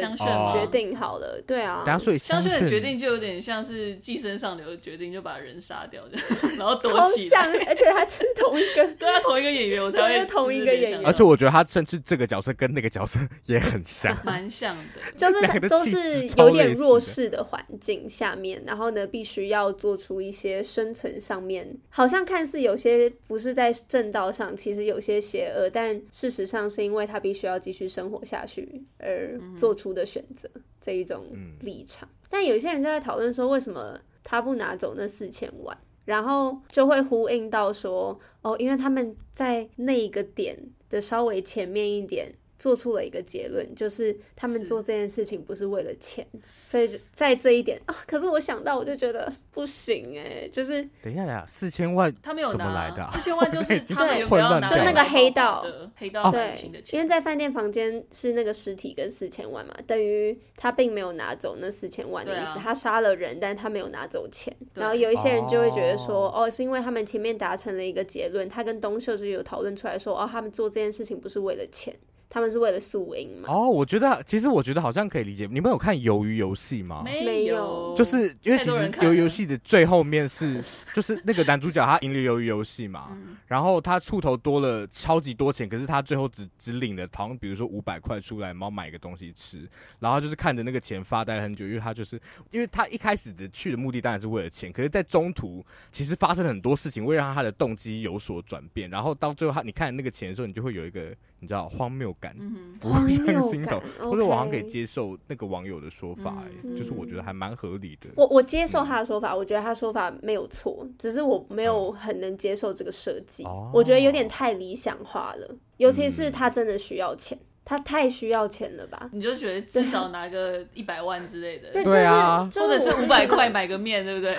[0.51, 6.03] 决定好了，对啊，等下所以香炫的决定就有点像是寄生上流的决定，就把人杀掉，
[6.57, 30.49] 然后躲起来，而且他是同一个， 对啊，同一个演员，我才会同一个演员，而且我觉得他甚至这个角色跟那个角色也很像， 蛮像的，就是都是有点弱势的环境下面，然后呢，必须要做出一些生存上面，好像看似有些不是在正道上，其实有些邪恶，但事实上是因为他必须要继续生活下去而做出的选择。
[30.79, 31.25] 这一种
[31.59, 40.57] 立场，嗯、但有些人就在讨论说，为什么他不拿走那四千万，然后就会呼应到说，哦，因为他们在那一个点
[40.89, 42.33] 的稍微前面一点。
[42.63, 46.25] 做出了一个结论，就是他们做这件事情不是为了钱，
[46.65, 53.05] 所以在这一点啊，可是我想到我就觉得不行哎，就是等一下呀，四千万他没有拿，怎么来的？
[53.09, 55.65] 四千万就是 他们不要拿，就那个黑道。
[55.97, 56.57] 黑道对，
[56.93, 64.55] 因为在饭店房间是那个尸体跟四千万嘛，等于他并没有拿走那四千万的意思，他杀了人，但他没有拿走钱。
[64.75, 71.93] 然后有一些人就会觉得说，哦，是因为他们前面达成了一个结论，他跟东秀就有讨论出来说，哦，他们做这件事情不是为了钱。
[72.33, 73.47] 他们是为了宿营嘛？
[73.47, 75.47] 哦，我觉得其实我觉得好像可以理解。
[75.51, 77.03] 你们有看《鱿鱼游戏》吗？
[77.05, 80.59] 没有，就是因为其实《鱿鱼游戏》的最后面是，
[80.95, 89.69] 就是那个男主角他赢了鱿鱼游戏嘛，嗯、然后他出头多了超级多钱，可是他最后只只领了好像比如说五百块出来，然后买个东西吃，
[89.99, 92.19] 然后就是看着那个钱发呆了很久，因为他就是
[92.49, 101.15] 因为他一开始的去的目的当然是为了钱，可是在中途其实发生很多事情，会让他的动机有所转变，然后到最后他你看那个钱的时候，你就会有一个。
[101.43, 102.35] 你知道荒谬感，
[102.79, 108.09] 不会上心头，或者我好像可以接受那个网友的说法，哎，就是我觉得还蛮合理的。
[108.15, 117.37] 我我接受他的说法，我觉得他说法没有错，只是我没有很能接受这个设计，我觉得有点太理想化了，尤其是他真的需要钱。
[117.65, 119.09] 他太需要钱了吧？
[119.13, 124.35] 你就觉得至少拿个一百万之类的，对，对啊，或者是五百块买个面，对不对？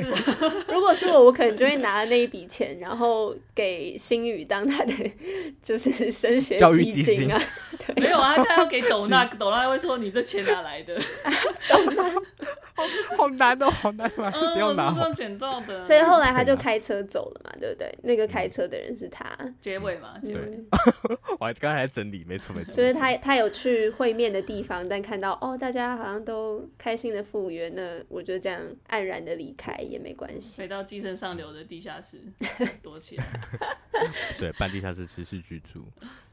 [0.72, 4.92] 如果是我，我可能就会拿那一笔钱，然后给星宇当他的
[5.62, 7.40] 就是升学基金啊。
[7.78, 10.94] 对，没有啊，他要给斗娜，斗娜会说你这钱哪来的？
[11.68, 12.12] 斗娜，
[12.80, 14.30] 好 好难哦，好难啊！
[14.54, 15.84] 不要拿，上捡到的。
[15.84, 17.92] 所以后来他就开车走了嘛，对不对？
[18.02, 19.26] 那个开车的人是他，
[19.60, 20.64] 结尾嘛，结尾。
[21.38, 22.72] 我还刚才整理，没错没错。
[22.74, 30.62] 就是他，他有去会面的地方，但看到哦，大家好像都开心的复原，那我就这样黯然的离开也没关系。
[30.62, 32.20] 回到寄生上流的地下室
[32.82, 33.24] 躲起来，
[34.38, 35.84] 对，半地下室持续居住。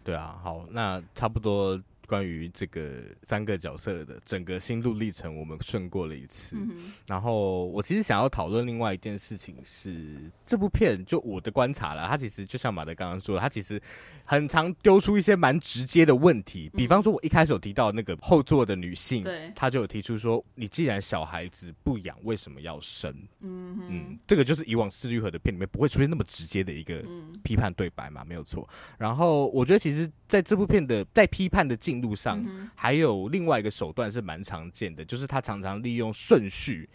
[0.03, 1.81] 对啊，好，那差不多。
[2.07, 6.55] 关于这个三个角色的整个心路历程，我们顺过了一次。
[6.57, 13.79] 嗯、然后我其实想要讨论另外一件事情是，这部片就我的观察了，它其实就像马德刚刚说的，它其实
[14.23, 16.69] 很常丢出一些蛮直接的问题。
[16.69, 27.03] 比方说，我一开始有提到那个后座的女性，对，她就有提出说：“你既然小孩子不养，为什么要生？”嗯嗯，这个就是以往是枝裕和的片里面不会出现那么直接的一个
[27.43, 28.67] 批判对白嘛，没有错。
[28.97, 36.87] 然后我觉得，其实在这部片的在批判的进路上还有另外一个手段是蛮常见的，就是他常常利用顺序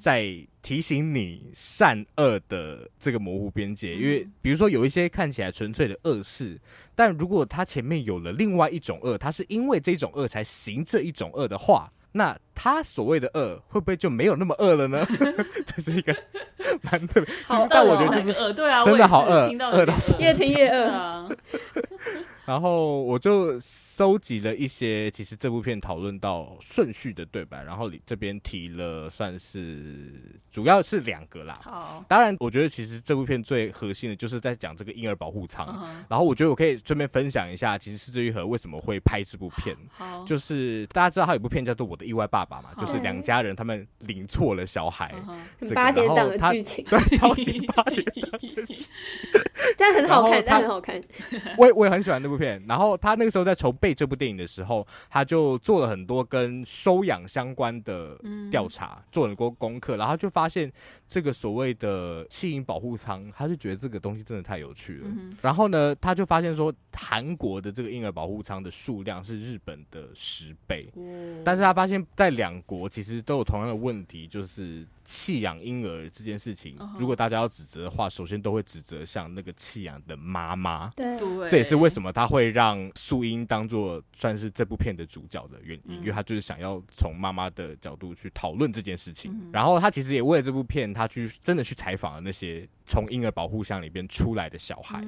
[0.00, 3.94] 在提醒你善恶的这个模糊边界。
[3.94, 6.60] 因为比如说有一些看起来纯粹的恶事，
[6.94, 15.06] 但如果他前面有了另外一种恶，他是因为这种恶才行这一种恶的话，那他所谓的恶会不会就没有那么恶了呢？
[15.64, 16.14] 这是一个
[16.82, 17.32] 蛮特别，
[17.70, 21.28] 但我觉得就是恶，对啊，真的好恶，恶到 越听越恶啊。
[22.46, 30.12] 然后我就收集了一些，其实这部片讨论到顺序的对白，然后你这边提了，算是
[30.50, 31.58] 主要是两个啦。
[31.62, 35.66] 好，当然我觉得其实这部片最核心的就是在讲这个婴儿保护舱。
[35.66, 35.86] Uh.
[36.08, 39.76] 然后我觉得我可以顺便分享一下，其实是枝裕和为什么会拍这部片。
[39.90, 45.14] 好，就是大家知道他有部片叫做《我的意外爸爸》嘛，就是两家人他们领错了小孩，
[45.74, 48.88] 八点档的剧情，对，超级八点档的剧情，
[49.76, 51.00] 但很好看，但很好看。
[51.58, 52.64] 我也我也很喜欢那部片。
[52.66, 58.16] 然后他那个时候在筹备这部电影的时候，他就做了很多跟收养相关的
[58.50, 60.72] 调查，嗯、做了很多功课，然后就发现
[61.06, 65.08] 这个所谓的弃婴保护舱，他就觉得这个东西真的太有趣了。
[65.08, 74.86] 嗯、然后呢，他就发现说，韩国的这个婴儿保护舱的数量是日本的十倍，嗯、但是他发现，在两国其实都有同样的问题，就是。
[75.12, 80.88] 弃养婴儿这件事情，如果大家要指责的话，首先都会指责像那个弃养的妈妈。
[80.90, 81.18] 对，
[81.48, 89.36] 这也是为什么他会让素英当做算是这部片的主角的原因，因为他就是想要从妈妈的角度去讨论这件事情。
[89.52, 95.00] 然后他其实也为了这部片，他去真的去采访了那些从婴儿保护箱里边出来的小孩。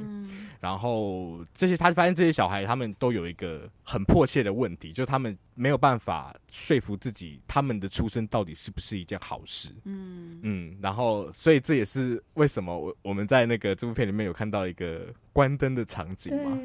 [0.61, 9.71] 然后这些他发现这些小孩他们都有一个很迫切的问题，就是他们没有办法说服自己，他们的出生到底是不是一件好事。
[9.85, 16.57] 嗯嗯，然后所以这也是为什么我我们在那个这部片里面有看到一个关灯的场景嘛，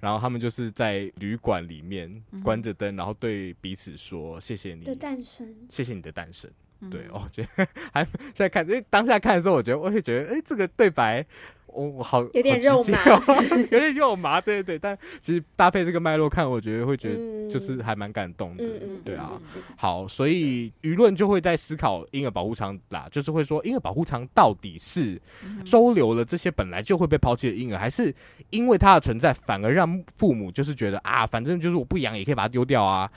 [0.00, 6.50] 然后他们就是在旅馆里面关着灯，嗯、然后对彼此说谢谢你的诞生，谢谢你的诞生。
[6.80, 11.24] 嗯、对，我觉得 还现在看，因为当下看的时候，我觉得我会觉得，哎，这个对白。
[11.70, 13.04] 我我好有点肉麻，
[13.70, 18.64] 有点肉麻，对对对，但其实搭配这个脉络看，我觉得会觉得就是还蛮感动的，
[19.04, 19.38] 对啊。
[19.76, 25.20] 好，所以舆论就会在思考婴儿保护舱啦，就是会说婴儿保护舱到底是
[25.64, 28.12] 收留了这些本来就会被抛弃的婴儿，还是
[28.48, 33.08] 因为它的存在反而让父母就是觉得啊，反正就是我不养也可以把它丢掉啊，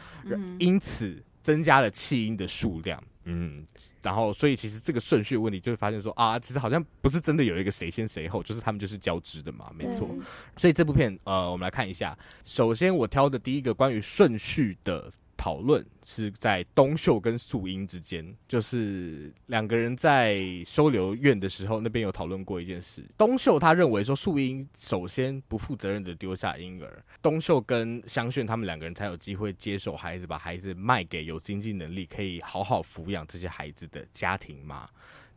[0.59, 3.01] 因此增加了弃婴的数量。
[3.31, 3.65] 嗯，
[4.01, 10.09] 然后所以其实这个顺序问题就会发现说啊，其实好像不是真的有一个谁先谁后，就是他们就是交织的嘛，没错。
[10.57, 15.11] 所以这部片呃，我们来看一下，首先我挑的第一个关于顺序的。
[15.41, 23.03] 讨论是在东秀跟素英之间，就是两个人在收留院的时候，那边有讨论过一件事。
[23.17, 34.87] 东秀他认为说，素英首先不负责任的丢下婴儿，东秀跟香炫他们两个人才有机会接受孩子，把孩子卖给有经济能力可以好好抚养这些孩子的家庭嘛。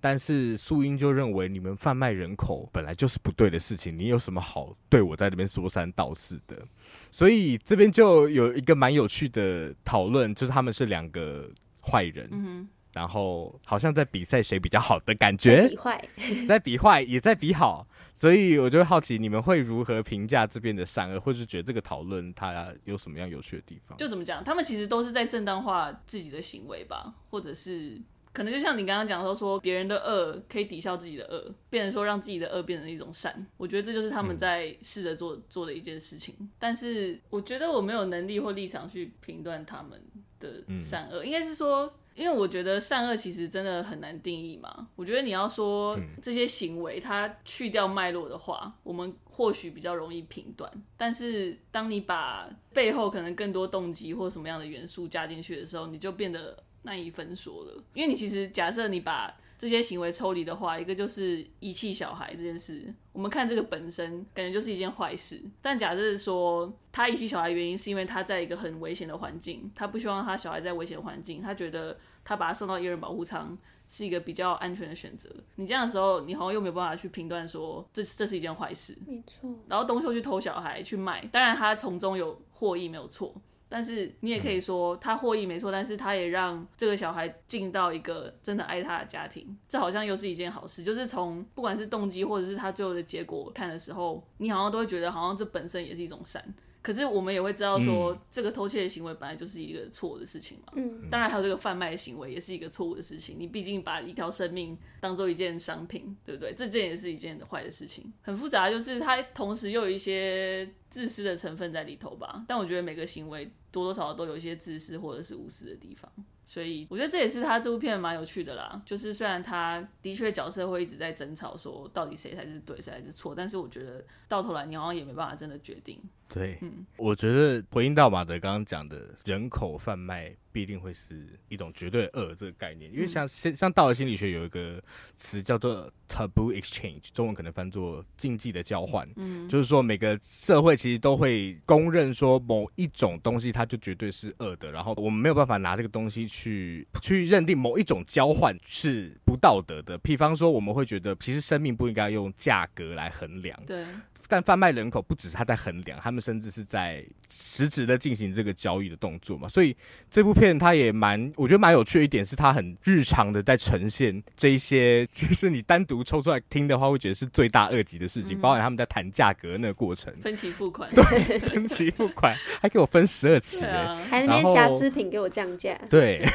[0.04, 6.62] 但是素英就认为，你们贩卖人口本来就是不对的事情，你有什么好对我在这边说三道四的？
[7.10, 16.08] 所以这边就有一个蛮有趣的讨论，就是他们是两个坏人，嗯、然后好像在比赛谁比较好的感觉，在比坏，
[16.46, 23.96] 在比坏也在比好，所以我就会好奇你们会如何评价这边的善恶，或是觉得这个讨论它有什么样有趣的地方？
[23.96, 27.98] 就怎么讲，他们其实都是在正当化自己的行为吧，或者是。
[28.34, 33.46] 可能就像你刚刚讲说，说别人的恶可以抵消自己的恶，变成说让自己的恶变成一种善。
[33.56, 36.34] 我觉得这就是他们在试着做做的一件事情。
[36.58, 40.02] 但是我觉得我没有能力或立场去评断他们
[40.40, 44.88] 的善恶，应该是说，因为我觉得善恶其实真的很难定义嘛。
[44.96, 50.68] 我觉得你要说这些行为它去掉脉络的话，我们或许比较容易评断。
[50.96, 56.63] 但是当你把背后可能更多动机或什么样的元素加进去的时候，你就变得。
[56.84, 65.40] 难以分说了，因为你其实假设你把这些行为抽离的话，一个就是遗弃小孩这件事，我们看这个本身感觉就是一件坏事。
[65.62, 73.56] 但假设说他遗弃小孩原因是因为他在一个很危险的环境，他不希望他小孩在危险环境，他觉得他把他送到一人保护舱
[73.88, 75.30] 是一个比较安全的选择。
[75.54, 78.94] 你这样的时候，你好像又没有办法去评断说这这是一件坏事。
[79.06, 79.48] 没错。
[79.68, 83.34] 然后东秀去偷小孩去卖，当然他从中有获益没有错。
[83.74, 90.84] 但是你也可以说他获益没错，但是他也让这个小孩进到一个真的爱他的家庭，这好像又是一件好事。
[90.84, 96.40] 就是从不管是动机或者是他最后的结果看的时候，你好像都会觉得好像这本身也是一种善。
[96.84, 100.74] 可是我们也会知道说，嗯、这个偷窃的行为本来就是一个错误的事情嘛。
[100.76, 103.36] 嗯，当然还有这个贩卖的行为也是一个错误的事情。
[103.38, 106.52] 你毕竟把一条生命当做一件商品，对不对？
[106.54, 108.12] 这件也是一件坏的事情。
[108.20, 112.44] 很复杂，就是它同时又有一些自私的成分在里头吧。
[112.46, 116.12] 但我觉得每个行为多多少少都有一些自私或者是无私的地方。
[116.46, 118.82] 所以我觉得这也是他这部片蛮有趣的啦。
[118.84, 123.34] 就是虽然他的确角色会一直在争吵，说到底谁才是对，谁才是错。
[123.34, 125.98] 但是我觉得到头来你好像也没办法真的决定。
[126.34, 130.34] 对，嗯，我觉得回应到马德刚刚讲的人口贩卖。
[130.54, 134.80] 必定会是一种绝对恶这个概念，因为像像道德心理学有一个
[135.16, 149.98] 词叫做 taboo exchange，中文可能翻作禁忌的交换，嗯，就是说每个社会其实都会公认说某一种东西它就绝对是恶的，然后我们没有办法拿这个东西去去认定某一种交换是不道德的。
[149.98, 153.84] 比方说，我们会觉得其实生命不应该用价格来衡量，对。
[154.26, 159.48] 但贩卖人口不只是他在衡量，他们甚至是在实质的进行这个交易的动作嘛。
[159.48, 159.76] 所以
[160.08, 160.44] 这部片。
[160.44, 176.22] 片它也蛮，我觉得蛮有趣的一点是，它很日常的在呈现这一些， 就是你单独抽出来听的话，会觉得是罪大恶极的事情，嗯、包含他们在谈价格那个过程，分期付款，对，分期付款，还给我分十二期，啊、还那边瑕疵品给我降价，对。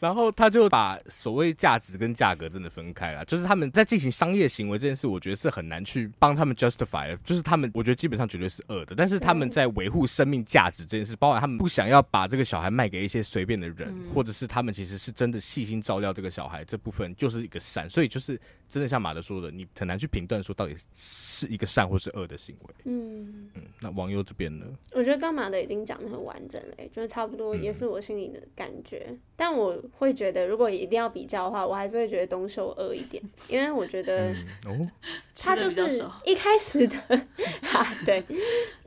[0.00, 22.74] 然后他就把所谓价值跟价格真的分开了，就是他们在进行商业行为这件事，我觉得是很难去帮他们 justify 的，就是他们我觉得基本上绝对是恶的，但是他们在维护生命价值这件事，包括他们不想要把这个小孩卖给一些随便的人，或者是他们其实是真的细心照料这个小孩，这部分就是一个善，所以就是真的像马德说的，你很难去评断说到底是一个善或是恶的行为。
[22.84, 24.66] 嗯嗯，那网友这边呢？
[24.92, 29.74] 我觉得刚马德已经讲的很完整了，就是差不多也是我心里的感觉，嗯、但我。
[29.98, 34.34] 会觉得，如果一定要比较的话，我还是会觉得东秀恶一点，因为我觉得
[34.66, 34.90] 哦
[35.36, 36.96] 他就是一开始的，
[37.62, 38.22] 哈，对，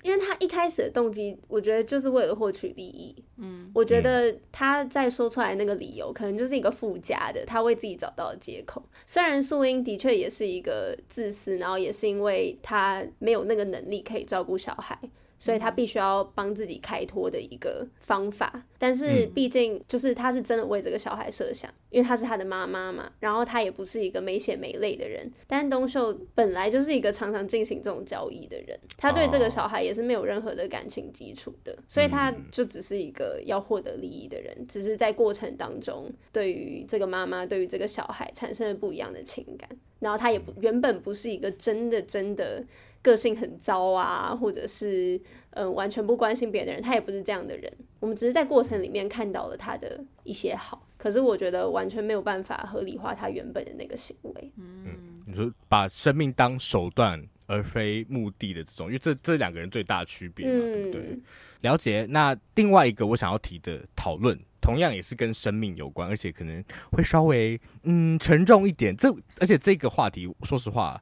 [0.03, 3.15] 因为他一开始的动机，我觉得就是为了获取利益。
[3.37, 8.81] 嗯，我觉得他在说出来那个理由，可能就是一个附加的，他为自己找到的借口。
[9.05, 14.97] 虽然素英的确也是一个自私，然后也是因为他没有那个能力可以照顾小孩。
[15.39, 39.69] 所以他必须要帮自己开脱的一个方法，但是毕竟就是他是真的为这个小孩设想，因为他是他的妈妈嘛，然后他也不是一个没血没泪的人，但东秀本来就是一个常常进行这种交易的人，他对这个小孩也是没有任何的感情基础的，所以他就只是一个要获得利益的人，只是在过程当中对于这个妈妈对于这个小孩产生了不一样的情感，
[39.99, 42.63] 然后他也不原本不是一个真的真的。
[43.01, 45.15] 个性很糟啊，或者是
[45.51, 47.71] 嗯、呃、完全不关心别人的人，他也不是这样的人。
[47.99, 54.51] 我们只是在过程里面看到了他的一些好，可是我觉得完全没有办法合理化他原本的那个行为。
[54.57, 61.19] 嗯，你说把生命当手段而非目的的这种，因为这这两个人最大的区别嘛，嗯、对不对？
[61.61, 62.05] 了解。
[62.09, 68.95] 那另外一个我想要提的讨论，同样也是跟生命有关，而且可能会稍微嗯沉重一点。
[68.95, 70.99] 这而且这个话题，说实话。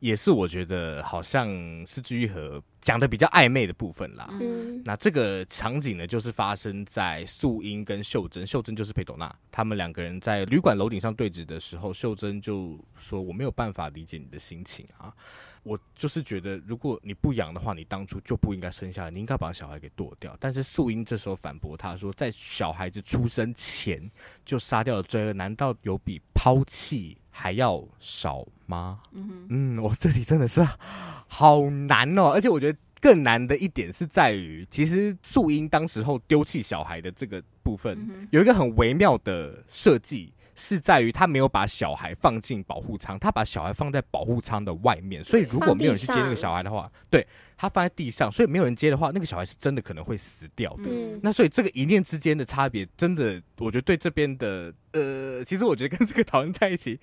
[0.00, 1.48] 也是我觉得好像
[1.86, 4.28] 是枝裕和讲的比较暧昧的部分啦。
[4.40, 15.12] 嗯，那这个场景呢，就是发生在素英跟秀珍，秀珍就是裴斗娜，他们两个人在旅馆楼顶上对峙的时候，秀珍就说：“我没有办法理解你的心情啊，
[15.62, 24.08] 我就是觉得如果你不养的话，你当初就不应该生下来，你应该把小孩给剁掉。”但是素英这时候反驳他说：“在小孩子出生前
[24.44, 29.00] 就杀掉了罪恶，难道有比抛弃？”还要少吗？
[29.12, 30.66] 嗯嗯，我这里真的是
[31.28, 40.32] 好难哦，而且我觉得更难的一点是在于，其实素英当时候丢弃小孩的这个部分，嗯、有一个很微妙的设计。
[40.58, 47.24] 是在于他没有把小孩放进保护舱，他把小孩放在保护舱的外面，所以如果没有人去接那个小孩的话，对，
[47.58, 50.84] 他放在地上，所以没有人接的话，那个小孩是真的可能会死掉的。
[50.86, 56.98] 嗯、那所以这个一念之间的差别，真的，我觉得对这边的呃，其实我觉得跟这个讨论在一起，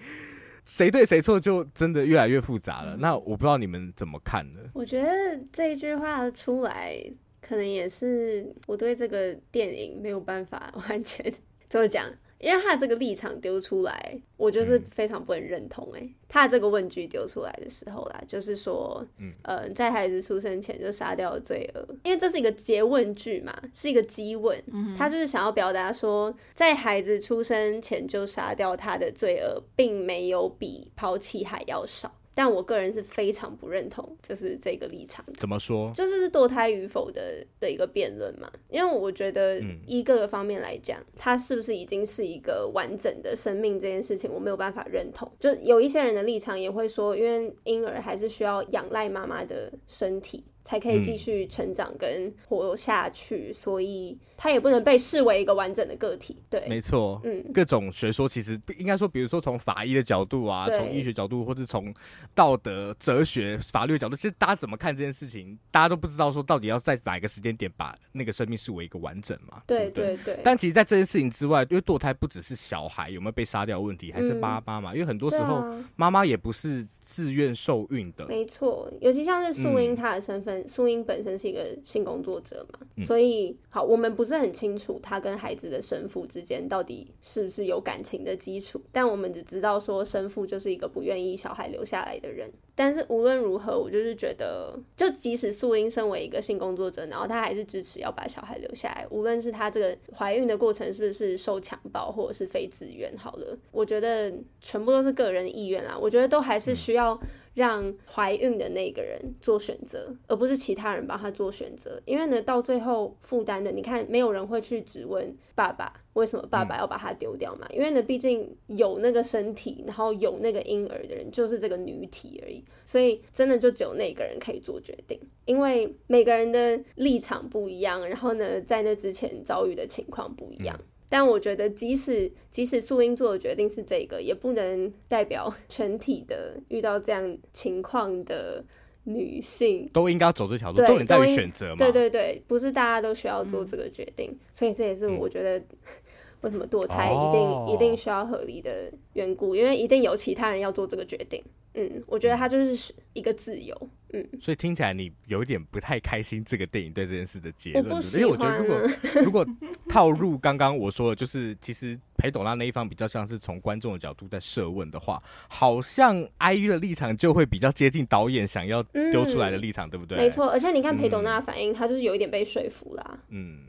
[0.65, 2.95] 谁对谁错，就真的越来越复杂了。
[2.95, 4.61] 嗯、那我不知道你们怎么看呢？
[4.73, 5.09] 我觉得
[5.51, 6.99] 这一句话出来，
[7.39, 11.31] 可能也是我对这个电影没有办法完全
[11.69, 12.11] 怎么讲。
[12.43, 15.89] 因为他的这个立场丢出来，我就是非常不能认同。
[15.93, 24.61] 哎，他的这个问句丢出来的时候啦，就是说，嗯、呃，在孩子出生前就杀掉了罪恶，因为这是一个结问句嘛，是一个激问，
[24.97, 32.13] 他就是想要表达说，在孩子出生前就杀掉他的罪恶，并没有比抛弃还要少。
[32.33, 35.23] 但我个人是非常不认同，就是这个立场。
[35.35, 35.91] 怎么说？
[35.93, 38.51] 就是是堕胎与否的的一个辩论嘛。
[38.69, 45.31] 因为我觉得，一个个方面来讲，它是不是已经是一个完整的生命这件事情，我没有办法认同。
[45.39, 50.43] 就有一些人的立场也会说，因为婴儿还是需要仰赖妈妈的身体。
[50.63, 56.37] 才可以继续成长跟活下去，嗯、所以他也不能被视为一个完整的个体。
[56.49, 57.19] 对，没错。
[57.23, 61.93] 嗯，各种学说其实应该说，比如说从法医的角度啊，从医学角度，或者从
[62.33, 69.61] 道德、哲学、法律的角度，其实大家怎么看这件事情，大家都不知道说到底要在哪一个时间点把那个生命视为一个完整嘛？
[69.67, 70.39] 对对对。
[70.43, 74.93] 但其实，在这件事情之外，因为堕胎不只是小孩有没有被杀掉的问题，还是妈妈嘛？
[74.93, 75.63] 嗯、因为很多时候
[75.95, 78.25] 妈妈也不是自愿受孕的。
[78.27, 92.51] 没错，尤其像是素英她的身份，素英、嗯、本身是一个性工作者嘛，嗯、所以好，我们不是很清楚她跟孩子的生父之间到底是不是有感情的基础，但我们只知道说生父就是一个不愿意小孩留下来的人。
[92.75, 107.19] 但是无论如何，我就是觉得，就即使素英身为一个性工作者，然后她还是支持要把小孩留下来，无论是她这个怀孕的过程是不是受强暴或者是非自愿，好了，我觉得全部都是个人意愿啦，我觉得都还是需要。
[107.53, 112.01] 让怀孕的那个人做选择，而不是其他人帮他做选择。
[112.05, 117.67] 因为呢，到最后负担的，你看，没有人会去质问爸爸为什么爸爸要把他丢掉嘛？
[117.69, 125.19] 嗯、因为呢，毕竟有那个身体，然后有那个婴儿的人就是这个女体而已，所以真的就只有那个人可以做决定。
[125.45, 130.75] 因为每个人的立场不一样，然后呢，在那之前遭遇的情况不一样。
[130.79, 138.65] 嗯但我觉得，即使即使素英做的决定是这个，也不能代表 全体的遇到这样情况的
[139.03, 140.77] 女性都应该走这条路。
[140.77, 141.75] 重点在于选择嘛。
[141.75, 145.63] 对对对，不是大家都需要做这个决定，嗯、所以这也是我觉得
[146.41, 151.43] 为什么堕胎一定、哦、一定需要合理的缘故，因为一定有其他人要做这个决定。
[151.75, 153.75] 嗯，我觉得它就是一个自由。
[154.15, 158.81] 嗯，所以听起来你有一点不太开心这个电影对这件事的结论，我觉得如果
[159.23, 159.45] 如果
[159.89, 165.19] 套入刚刚我说的，就是其实裴斗娜那一方比较像是从观众的角度在设问的话，
[165.49, 170.19] 好像 IU 的立场就会比较接近导演想要丢出来的立场，嗯、对不对？
[170.19, 173.19] 没错，而且你看裴斗娜的反应，他、嗯、就是有一点被说服啦。
[173.29, 173.61] 嗯。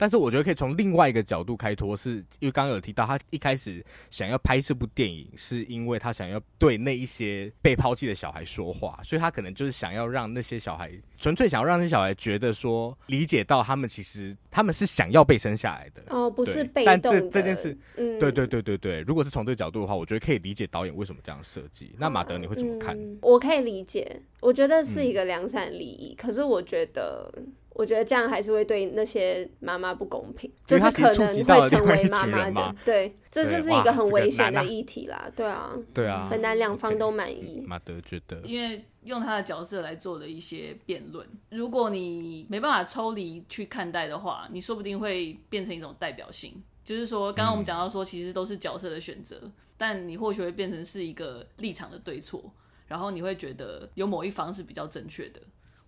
[0.00, 16.86] 但是我觉得可以从另外一个角度开脱，是因为刚刚有提到他一开始想要拍这部电影，是因为他想要对那一些被抛弃的小孩说话，所以他可能就是想要让那些小孩，纯粹想要让那些小孩觉得说，理解到他们其实他们是想要被生下来的哦，不是被动。
[16.86, 21.94] 但这这件事，嗯，对对对对对，如果是从这个角度的话，我觉得可以理解导演为什么这样设计。
[21.98, 22.96] 那马德你会怎么看？
[22.98, 27.30] 嗯，我可以理解，我觉得是一个良善利益，嗯，可是我觉得。
[27.72, 37.62] 我觉得这样还是会对那些妈妈不公平，就是可能会成为妈妈的，对，这就是一个很危险的议题啦，对啊，对啊，很难两方都满意。
[37.66, 49.40] 马德觉得，因为用他的角色来做的一些辩论，如果你没办法抽离去看待的话，你说不定会变成一种代表性，就是说，刚刚我们讲到说，其实都是角色的选择，
[49.78, 52.52] 但你或许会变成是一个立场的对错，
[52.88, 55.40] 然后你会觉得有某一方是比较正确的。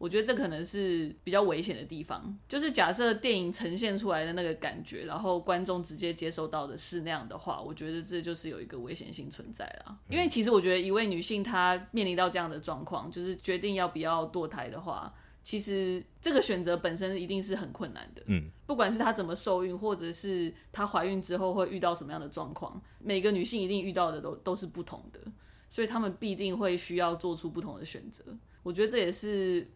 [0.03, 9.97] 我觉得这可能是比较危险的地方，就是假设电影呈现出来的那个感觉，然后观众直接接收到的是那样的话，我觉得这就是有一个危险性存在了。
[10.09, 18.25] 因为其实我觉得一位女性她面临到这样的状况，就是决定要不要堕胎的话，其实这个选择本身一定是很困难的。
[18.27, 25.21] 嗯，不管是她怎么受孕，或者是她怀孕之后会遇到什么样的状况，每个女性一定遇到的都都是不同的，
[25.69, 28.25] 所以她们必定会需要做出不同的选择。
[28.65, 29.71] 我觉得这也是。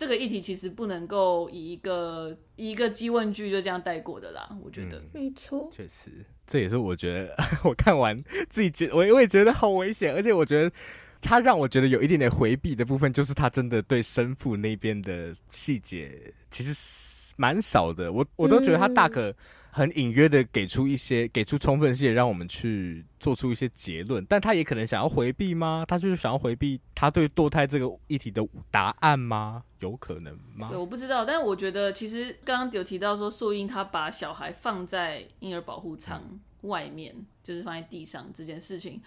[0.00, 4.96] 这个议题其实不能够以一个以一个疑问句就这样带过的啦，我觉得。
[4.96, 6.10] 嗯、没错，确实，
[6.46, 7.36] 这也是我觉得
[7.68, 10.72] 我看完自己觉得我我也觉得好危险，而且我觉得
[11.20, 19.28] 他让我觉得有一点点回避的部分，就是他真的对生父那边的细节其实是蛮少的，我我都觉得他大可。
[19.28, 19.34] 嗯
[19.72, 24.24] 很隐约的给出一些，给出充分性，让我们去做出一些结论。
[24.28, 25.84] 但他也可能想要回避吗？
[25.86, 29.62] 他就是想要回避他对堕胎这个议题的答案吗？
[29.78, 30.68] 有可能吗？
[30.68, 31.24] 对，我不知道。
[31.24, 36.22] 但是我觉得，其实刚刚有提到说，素英他把小孩放在婴儿保护舱
[36.62, 39.00] 外面，嗯、就是放在地上这件事情，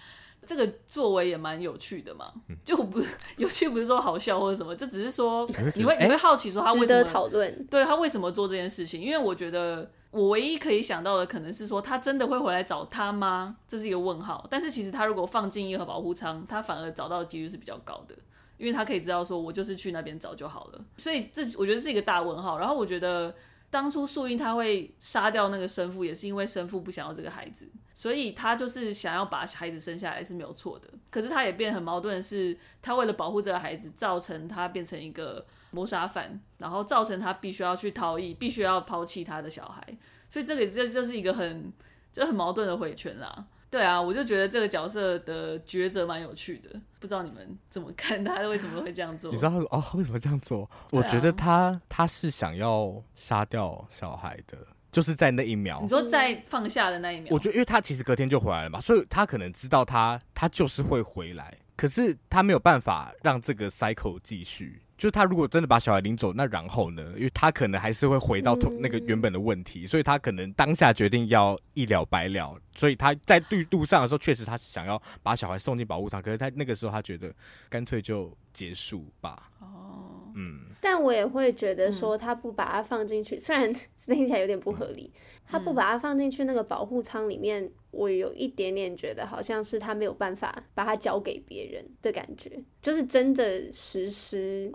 [0.45, 2.33] 这个作为也蛮有趣的嘛。
[2.63, 3.03] 就不
[3.37, 7.65] 有趣，不是说好笑或者什么，这只是说你会你会好奇说他为什么讨论？
[7.67, 9.01] 对他为什么做这件事情？
[9.01, 9.91] 因为我觉得。
[10.13, 13.57] 我唯一可以想到的可能是说，他真的会回来找他吗？
[13.67, 14.45] 这是一个问号。
[14.47, 18.15] 但是其实他如果放进婴儿保护舱，他反而找到的几率是比较高的，
[18.57, 20.85] 因为他可以知道说，我就是去那边找就好了。
[20.97, 22.59] 所以这我觉得是一个大问号。
[22.59, 23.33] 然后我觉得
[23.71, 30.87] 当初素英他会杀掉那个生父，也是因为生父不想要这个孩子，所以他就是想要把孩子生下来是没有错的。
[31.09, 35.43] 可是他也变得很矛盾的是，他为了保护这个孩子，造成他变成一个。
[35.73, 39.97] 谋杀犯，然后造成他必须要去逃逸，必须要抛弃他的小孩，
[40.29, 41.73] 所以这个这就是一个很
[42.13, 43.47] 就很矛盾的回圈啦。
[43.71, 49.31] 对啊，我就觉得这个角色的抉择蛮有趣的，不知道你们怎么看他为什么会这样做？
[49.31, 50.69] 你知道哦，为什么这样做？
[50.91, 54.59] 我觉得他他是想要杀掉小孩的，
[54.91, 55.79] 就是在那一秒。
[55.81, 57.33] 你说在放下的那一秒？
[57.33, 64.82] 我觉得，因为他其实隔天就回来了嘛，所以他可能知道他他就是会回来，可是他没有办法让这个 cycle 继续。
[64.95, 67.03] 就是他如果真的把小孩领走，那然后呢？
[67.15, 72.55] 因为他可能还是会回到那个原本的问题，所以他可能当下决定要一了百了。
[72.75, 77.33] 所以他在绿路上的时候，确实他想要把小孩送进保护场，可是他那个时候他觉得
[77.69, 79.49] 干脆就结束吧。
[79.59, 80.59] 哦，嗯。
[80.81, 83.73] 但我也会觉得说，他不把它放进去，虽然
[84.05, 85.11] 听起来有点不合理。
[85.45, 94.71] 他不把它放进去那个保护舱里面，我有一点点觉得好像是他没有办法把它交给别人的感觉，就是真的实施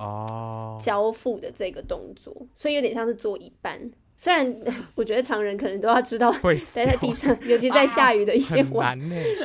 [0.78, 3.90] 交付的这个动作，所以有点像是做一半。
[4.20, 4.52] 虽然
[4.96, 6.32] 我觉得常人可能都要知道，
[6.74, 8.98] 待在地上， 尤其在下雨的夜晚，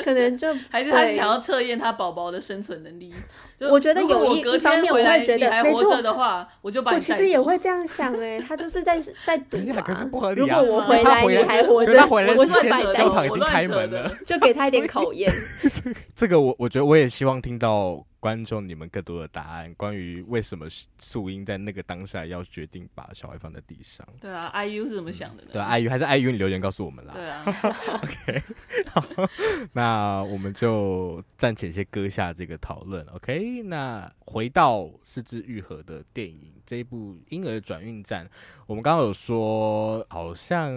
[0.03, 3.13] 可能就还是他想要测验他宝宝的生存能力。
[3.71, 6.91] 我觉得有一一方面，我会觉得还活着的话，我就把。
[6.91, 10.41] 我其实也会这样想哎，他就是在在赌可是不合理。
[10.41, 15.31] 如果我回来你还活着，我就把教堂已经开门了，就给他一点考验。
[16.15, 18.03] 这个我我觉得我也希望听到。
[18.23, 20.65] 观众，你们更多的答案，关于为什么
[20.97, 24.07] 素英在那个当下要决定把小孩放在地上？
[24.21, 25.49] 对啊，IU 是怎么想的呢？
[25.51, 27.13] 对啊，IU 还是 IU，你留言告诉我们啦。
[27.13, 27.43] 对啊，
[28.01, 28.43] OK，
[28.87, 29.05] 好，
[29.73, 33.05] 那我们就暂且先搁下这个讨论。
[33.07, 36.52] OK，那回到是枝裕和的电影。
[36.65, 38.29] 这一部婴儿转运站，
[38.65, 40.73] 我们刚刚有说，好像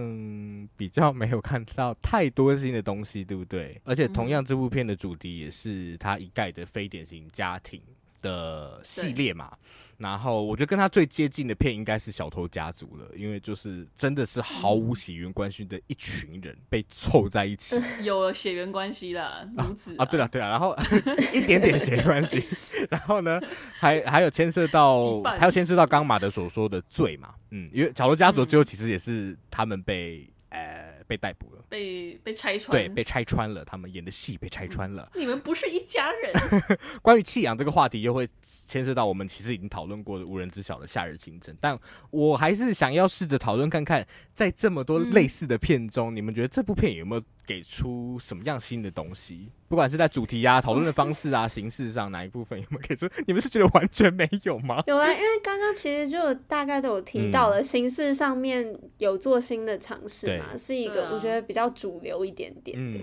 [0.77, 3.81] 比较没有看到太多新的东西，对不对？
[3.85, 7.81] 而且同样，这部片的主题也是他一概的非典型家庭
[8.27, 9.53] 的系列嘛。
[9.99, 20.77] 然后我觉得跟他最接近的片应该是《小偷家族》了，因为就是真的是毫无血缘关系的一群人被凑在一起， 有血缘关系了，母子啊，啊，对了对了，然后
[21.33, 22.47] 一点点血缘关系，
[22.91, 23.41] 然后呢，
[23.79, 30.97] 还还有牵涉到，还有牵涉到刚马德所说的罪嘛，嗯，因为《小偷家族》最后其实也是他们被、嗯、呃。
[31.09, 33.65] 被逮捕了，被被拆穿，对，被拆穿了。
[33.65, 35.11] 他们演的戏被拆穿了。
[35.15, 36.33] 嗯、你们不是一家人。
[37.03, 41.57] 关于弃养这个话题，又会牵涉到我们其实已经讨论过的无人知晓的夏日清晨。
[41.61, 41.79] 但
[42.11, 49.49] 我还是想要试着讨论看看，在这么多类似的片中，嗯、你们觉得这部片有没有给出什么样新的东西？
[49.69, 53.09] 不管是在主题啊、讨论的方式啊、形式上哪一部分有没有给出？
[53.27, 54.83] 你们是觉得完全没有吗？
[54.87, 63.01] 有啊，因为刚刚其实就大概都有提到了，形式上面有做新的尝试嘛，是一个我觉得比较主流一点点的，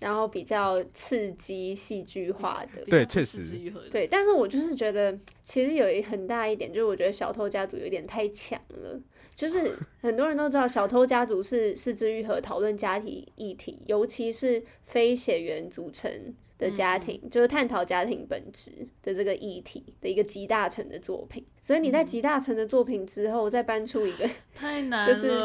[0.00, 2.82] 然后比较刺激戏剧化的。
[2.84, 3.42] 对，确实。
[3.90, 9.00] 对，但是我就是觉得，其实有一很大一点，就是我觉得《小偷家族》有点太强了。
[9.36, 16.10] 就是很多人都知道，《小偷家族》 是是治愈和讨论家庭议题，尤其是非血缘组成
[16.56, 18.70] 的家庭，嗯、就是探讨家庭本质
[19.02, 21.44] 的这个议题的一个集大成的作品。
[21.60, 25.06] 所以你在集大成的作品之后，再搬出一个， 太难 了。
[25.06, 25.36] 就是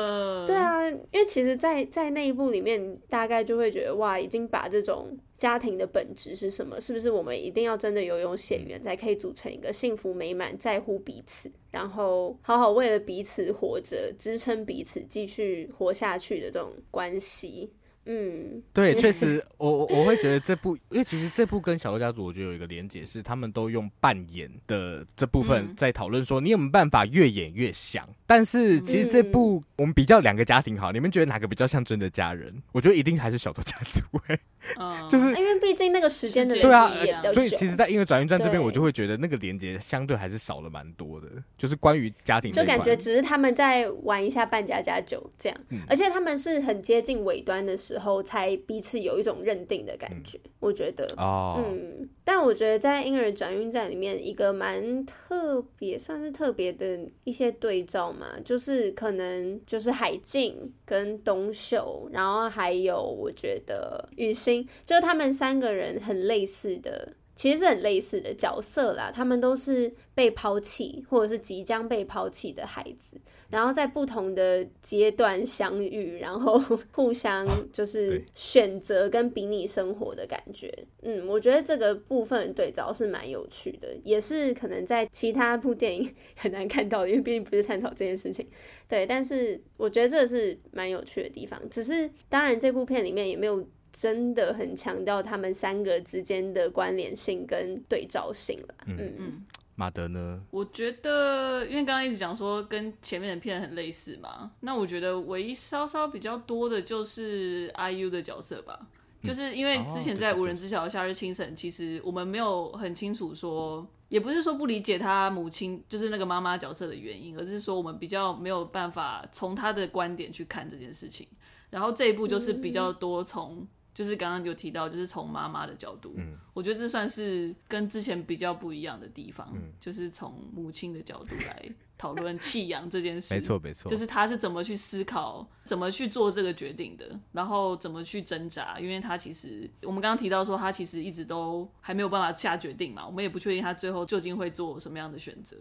[0.46, 17.72] 对啊，因为其实在，在在那一部里面，大概就会觉得哇，已经把这种家庭的本质是什么，是不是我们一定要真的有用血缘才可以组成一个幸福美满、在乎彼此，然后好好为了彼此活着、支撑彼此继续活下去的这种关系？
[18.06, 28.08] 嗯，对，确实，我我会觉得这部，因为其实这部跟小偷家族，我觉得有一个连结是，他们都用扮演的这部分在讨论说，你有没有办法越演越像？
[28.26, 32.54] 但是其实这部我们比较两个家庭好，你们觉得哪个比较像真的家人？
[32.72, 34.40] 我觉得一定还是小偷家族，欸，
[35.10, 36.92] 就是因为毕竟那个时间的对啊，
[37.34, 41.28] 所以其实，在音乐转运站这边，我就会觉得那个连接相对还是少了蛮多的，
[41.58, 48.10] 就是关于家庭，就感觉只是他们在玩一下扮家家酒这样，而且他们是很接近尾端的时候。
[48.10, 67.14] 后才彼此有一种认定的感觉，嗯、我觉得，哦、嗯，但我觉得在婴儿转运站里面，一个蛮特别，算是特别的一些对照嘛，就是可能就是海静跟东秀，然后还有我觉得雨欣，就是他们三个人很类似的。
[67.36, 73.16] 其实是很类似的角色啦，他们都是被抛弃或者是即将被抛弃的孩子，
[73.50, 76.60] 然后在不同的阶段相遇，然后
[76.94, 80.74] 互相就是选择跟比拟生活的感觉。
[81.02, 88.48] 嗯，我觉得这个部分对照是蛮有趣的，也是可能在其他部电影 很难看到的，因为毕竟不是探讨这件事情。
[88.88, 91.60] 对，但是我觉得这是蛮有趣的地方。
[91.70, 93.68] 只是当然这部片里面也没有。
[93.92, 98.76] 真的很强调他们三个之间的关联性跟对照性了。
[98.86, 99.46] 嗯嗯，
[99.80, 100.42] 马德呢？
[100.52, 108.78] 我觉得，因为刚刚一直讲说跟前面的片很类似嘛，那我觉得唯一稍稍比较多的就是 IU 的角色吧。
[108.82, 108.88] 嗯、
[109.24, 121.26] 就是因为之前在无人知晓的夏日清晨，其实我们没有很清楚说，也不是说不理解他母亲就是那个妈妈角色的原因，而是说我们比较没有办法从他的观点去看这件事情。
[121.70, 123.66] 然后这一部就是比较多从。
[124.00, 145.58] 就是刚刚有提到，就是从妈妈的角度，嗯，我觉得这算是跟之前比较不一样的地方，嗯，就是从母亲的角度来讨论弃养这件事， 没错没错，就是他是怎么去思考，怎么去做这个决定的，然后怎么去挣扎，因为他其实我们刚刚提到说他其实一直都还没有办法下决定嘛，我们也不确定他最后究竟会做什么样的选择。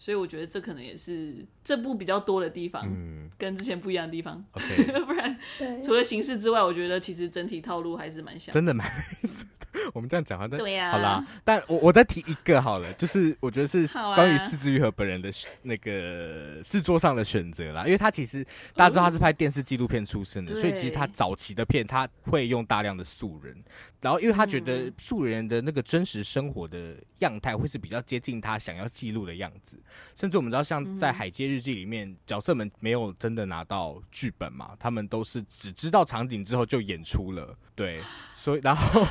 [0.00, 4.42] 所以我觉得这可能也是这部比较多的地方，嗯，跟之前不一样的地方。
[4.52, 5.38] OK， 不然
[5.82, 8.50] 除了形式之外，我觉得其实整体套路还是蛮像。
[8.54, 8.88] 真的蛮
[9.22, 9.50] 类似的。
[9.92, 15.30] 我们这样讲话，但对呀，好啦，但我我再提一个好了，就是我觉得是关于是枝裕和本人的
[15.62, 18.44] 那个制作上的选择啦，因为他其实
[18.74, 23.56] 大家知道他是拍电视纪录片出身的，所以其实他早期的片他会用大量的素人，
[24.00, 29.78] 然后因为他觉得素人的那个真实生活的样态会是比较接近他想要记录的样子，
[30.14, 38.00] 甚至我们知道像在《海街日记》里面，角色们没有真的拿到剧本嘛，他们都是只知道场景之后就演出了，对。
[38.40, 39.04] 所以，然后，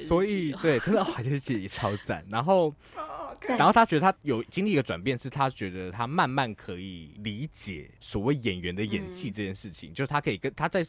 [0.00, 2.24] 所以，对，真的，哦，海街日记也超赞。
[2.28, 2.72] 然后，
[3.48, 10.82] 然后他觉得他有经历一个转变，是他觉得他慢慢可以理解所谓演员的演技这件事情，就是他可以跟他在，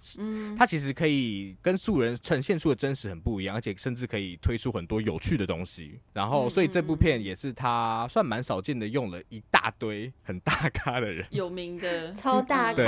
[0.58, 6.00] 他其实可以跟素人呈现出的真实很不一样，而且甚至可以推出很多有趣的东西。
[6.14, 12.14] 然后，所以这部片也是他算蛮少见的，用了一大堆很大咖的人，有名的。
[12.14, 12.84] 超大咖。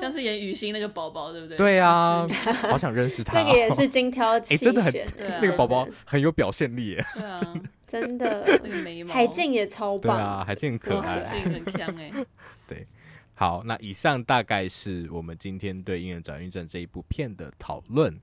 [0.00, 1.56] 像是演雨欣那个宝宝，对不对？
[1.56, 2.26] 对啊，
[2.62, 3.40] 好想认识他。
[3.40, 4.92] 那个也是精挑细选，真的很，
[5.40, 7.04] 那个宝宝很有表现力耶。
[7.14, 7.40] 对啊，
[7.86, 8.44] 真的。
[8.62, 10.16] 那个眉毛，海静也超棒。
[10.16, 12.10] 对啊，海静很可爱，海静很强哎。
[12.68, 12.86] 对，
[13.34, 18.18] 好，那以上大概是我们今天对《婴儿转运站》这一部片的讨论。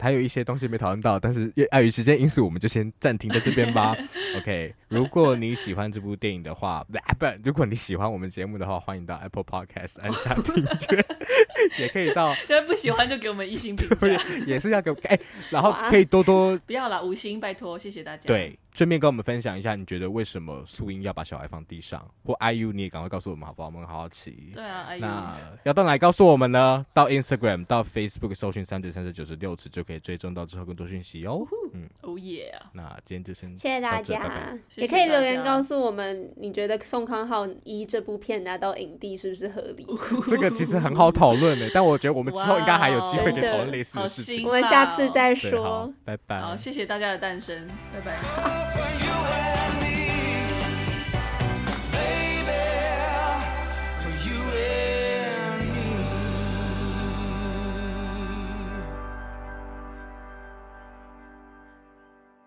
[0.00, 3.96] 还有一些东西没讨论到，但是因碍于时间因素，我们就先暂停在这边吧。
[4.38, 6.84] OK，如果你喜欢这部电影的话，
[7.18, 11.04] 不，如果你喜欢我们节目的话，欢迎到 Apple Podcast 按下订阅，
[11.78, 12.34] 也可以到。
[12.48, 14.08] 但不喜欢就给我们一星评价，
[14.46, 15.20] 也是要给哎、欸，
[15.50, 18.26] 然后可以多多不要了，五星拜托，谢谢大家。
[18.26, 18.58] 对。
[18.72, 22.08] 顺便跟我们分享一下，你觉得为什么素英要把小孩放地上？
[22.24, 23.66] 或 IU 你也赶快告诉我们好不好？
[23.66, 24.52] 我们好好奇。
[24.54, 26.86] 对啊，IU，那要到哪里告诉我们呢？
[26.94, 31.44] 到 Instagram、到 Facebook 搜寻三九三十九十六次就可以追踪到之后更多讯息哦。
[31.74, 32.54] 嗯，哦耶！
[32.72, 39.84] 那今天就先谢谢大家，也可以留言告诉我们，你觉得宋康昊一这部片拿到影帝是不是合理？
[40.28, 44.46] 这个其实很好讨论的，但我觉得我们之后应该还有机会可以讨论类似的事情。
[44.46, 46.40] 我们下次再说，拜拜。
[46.40, 49.30] 好，谢谢大家的诞生，拜拜。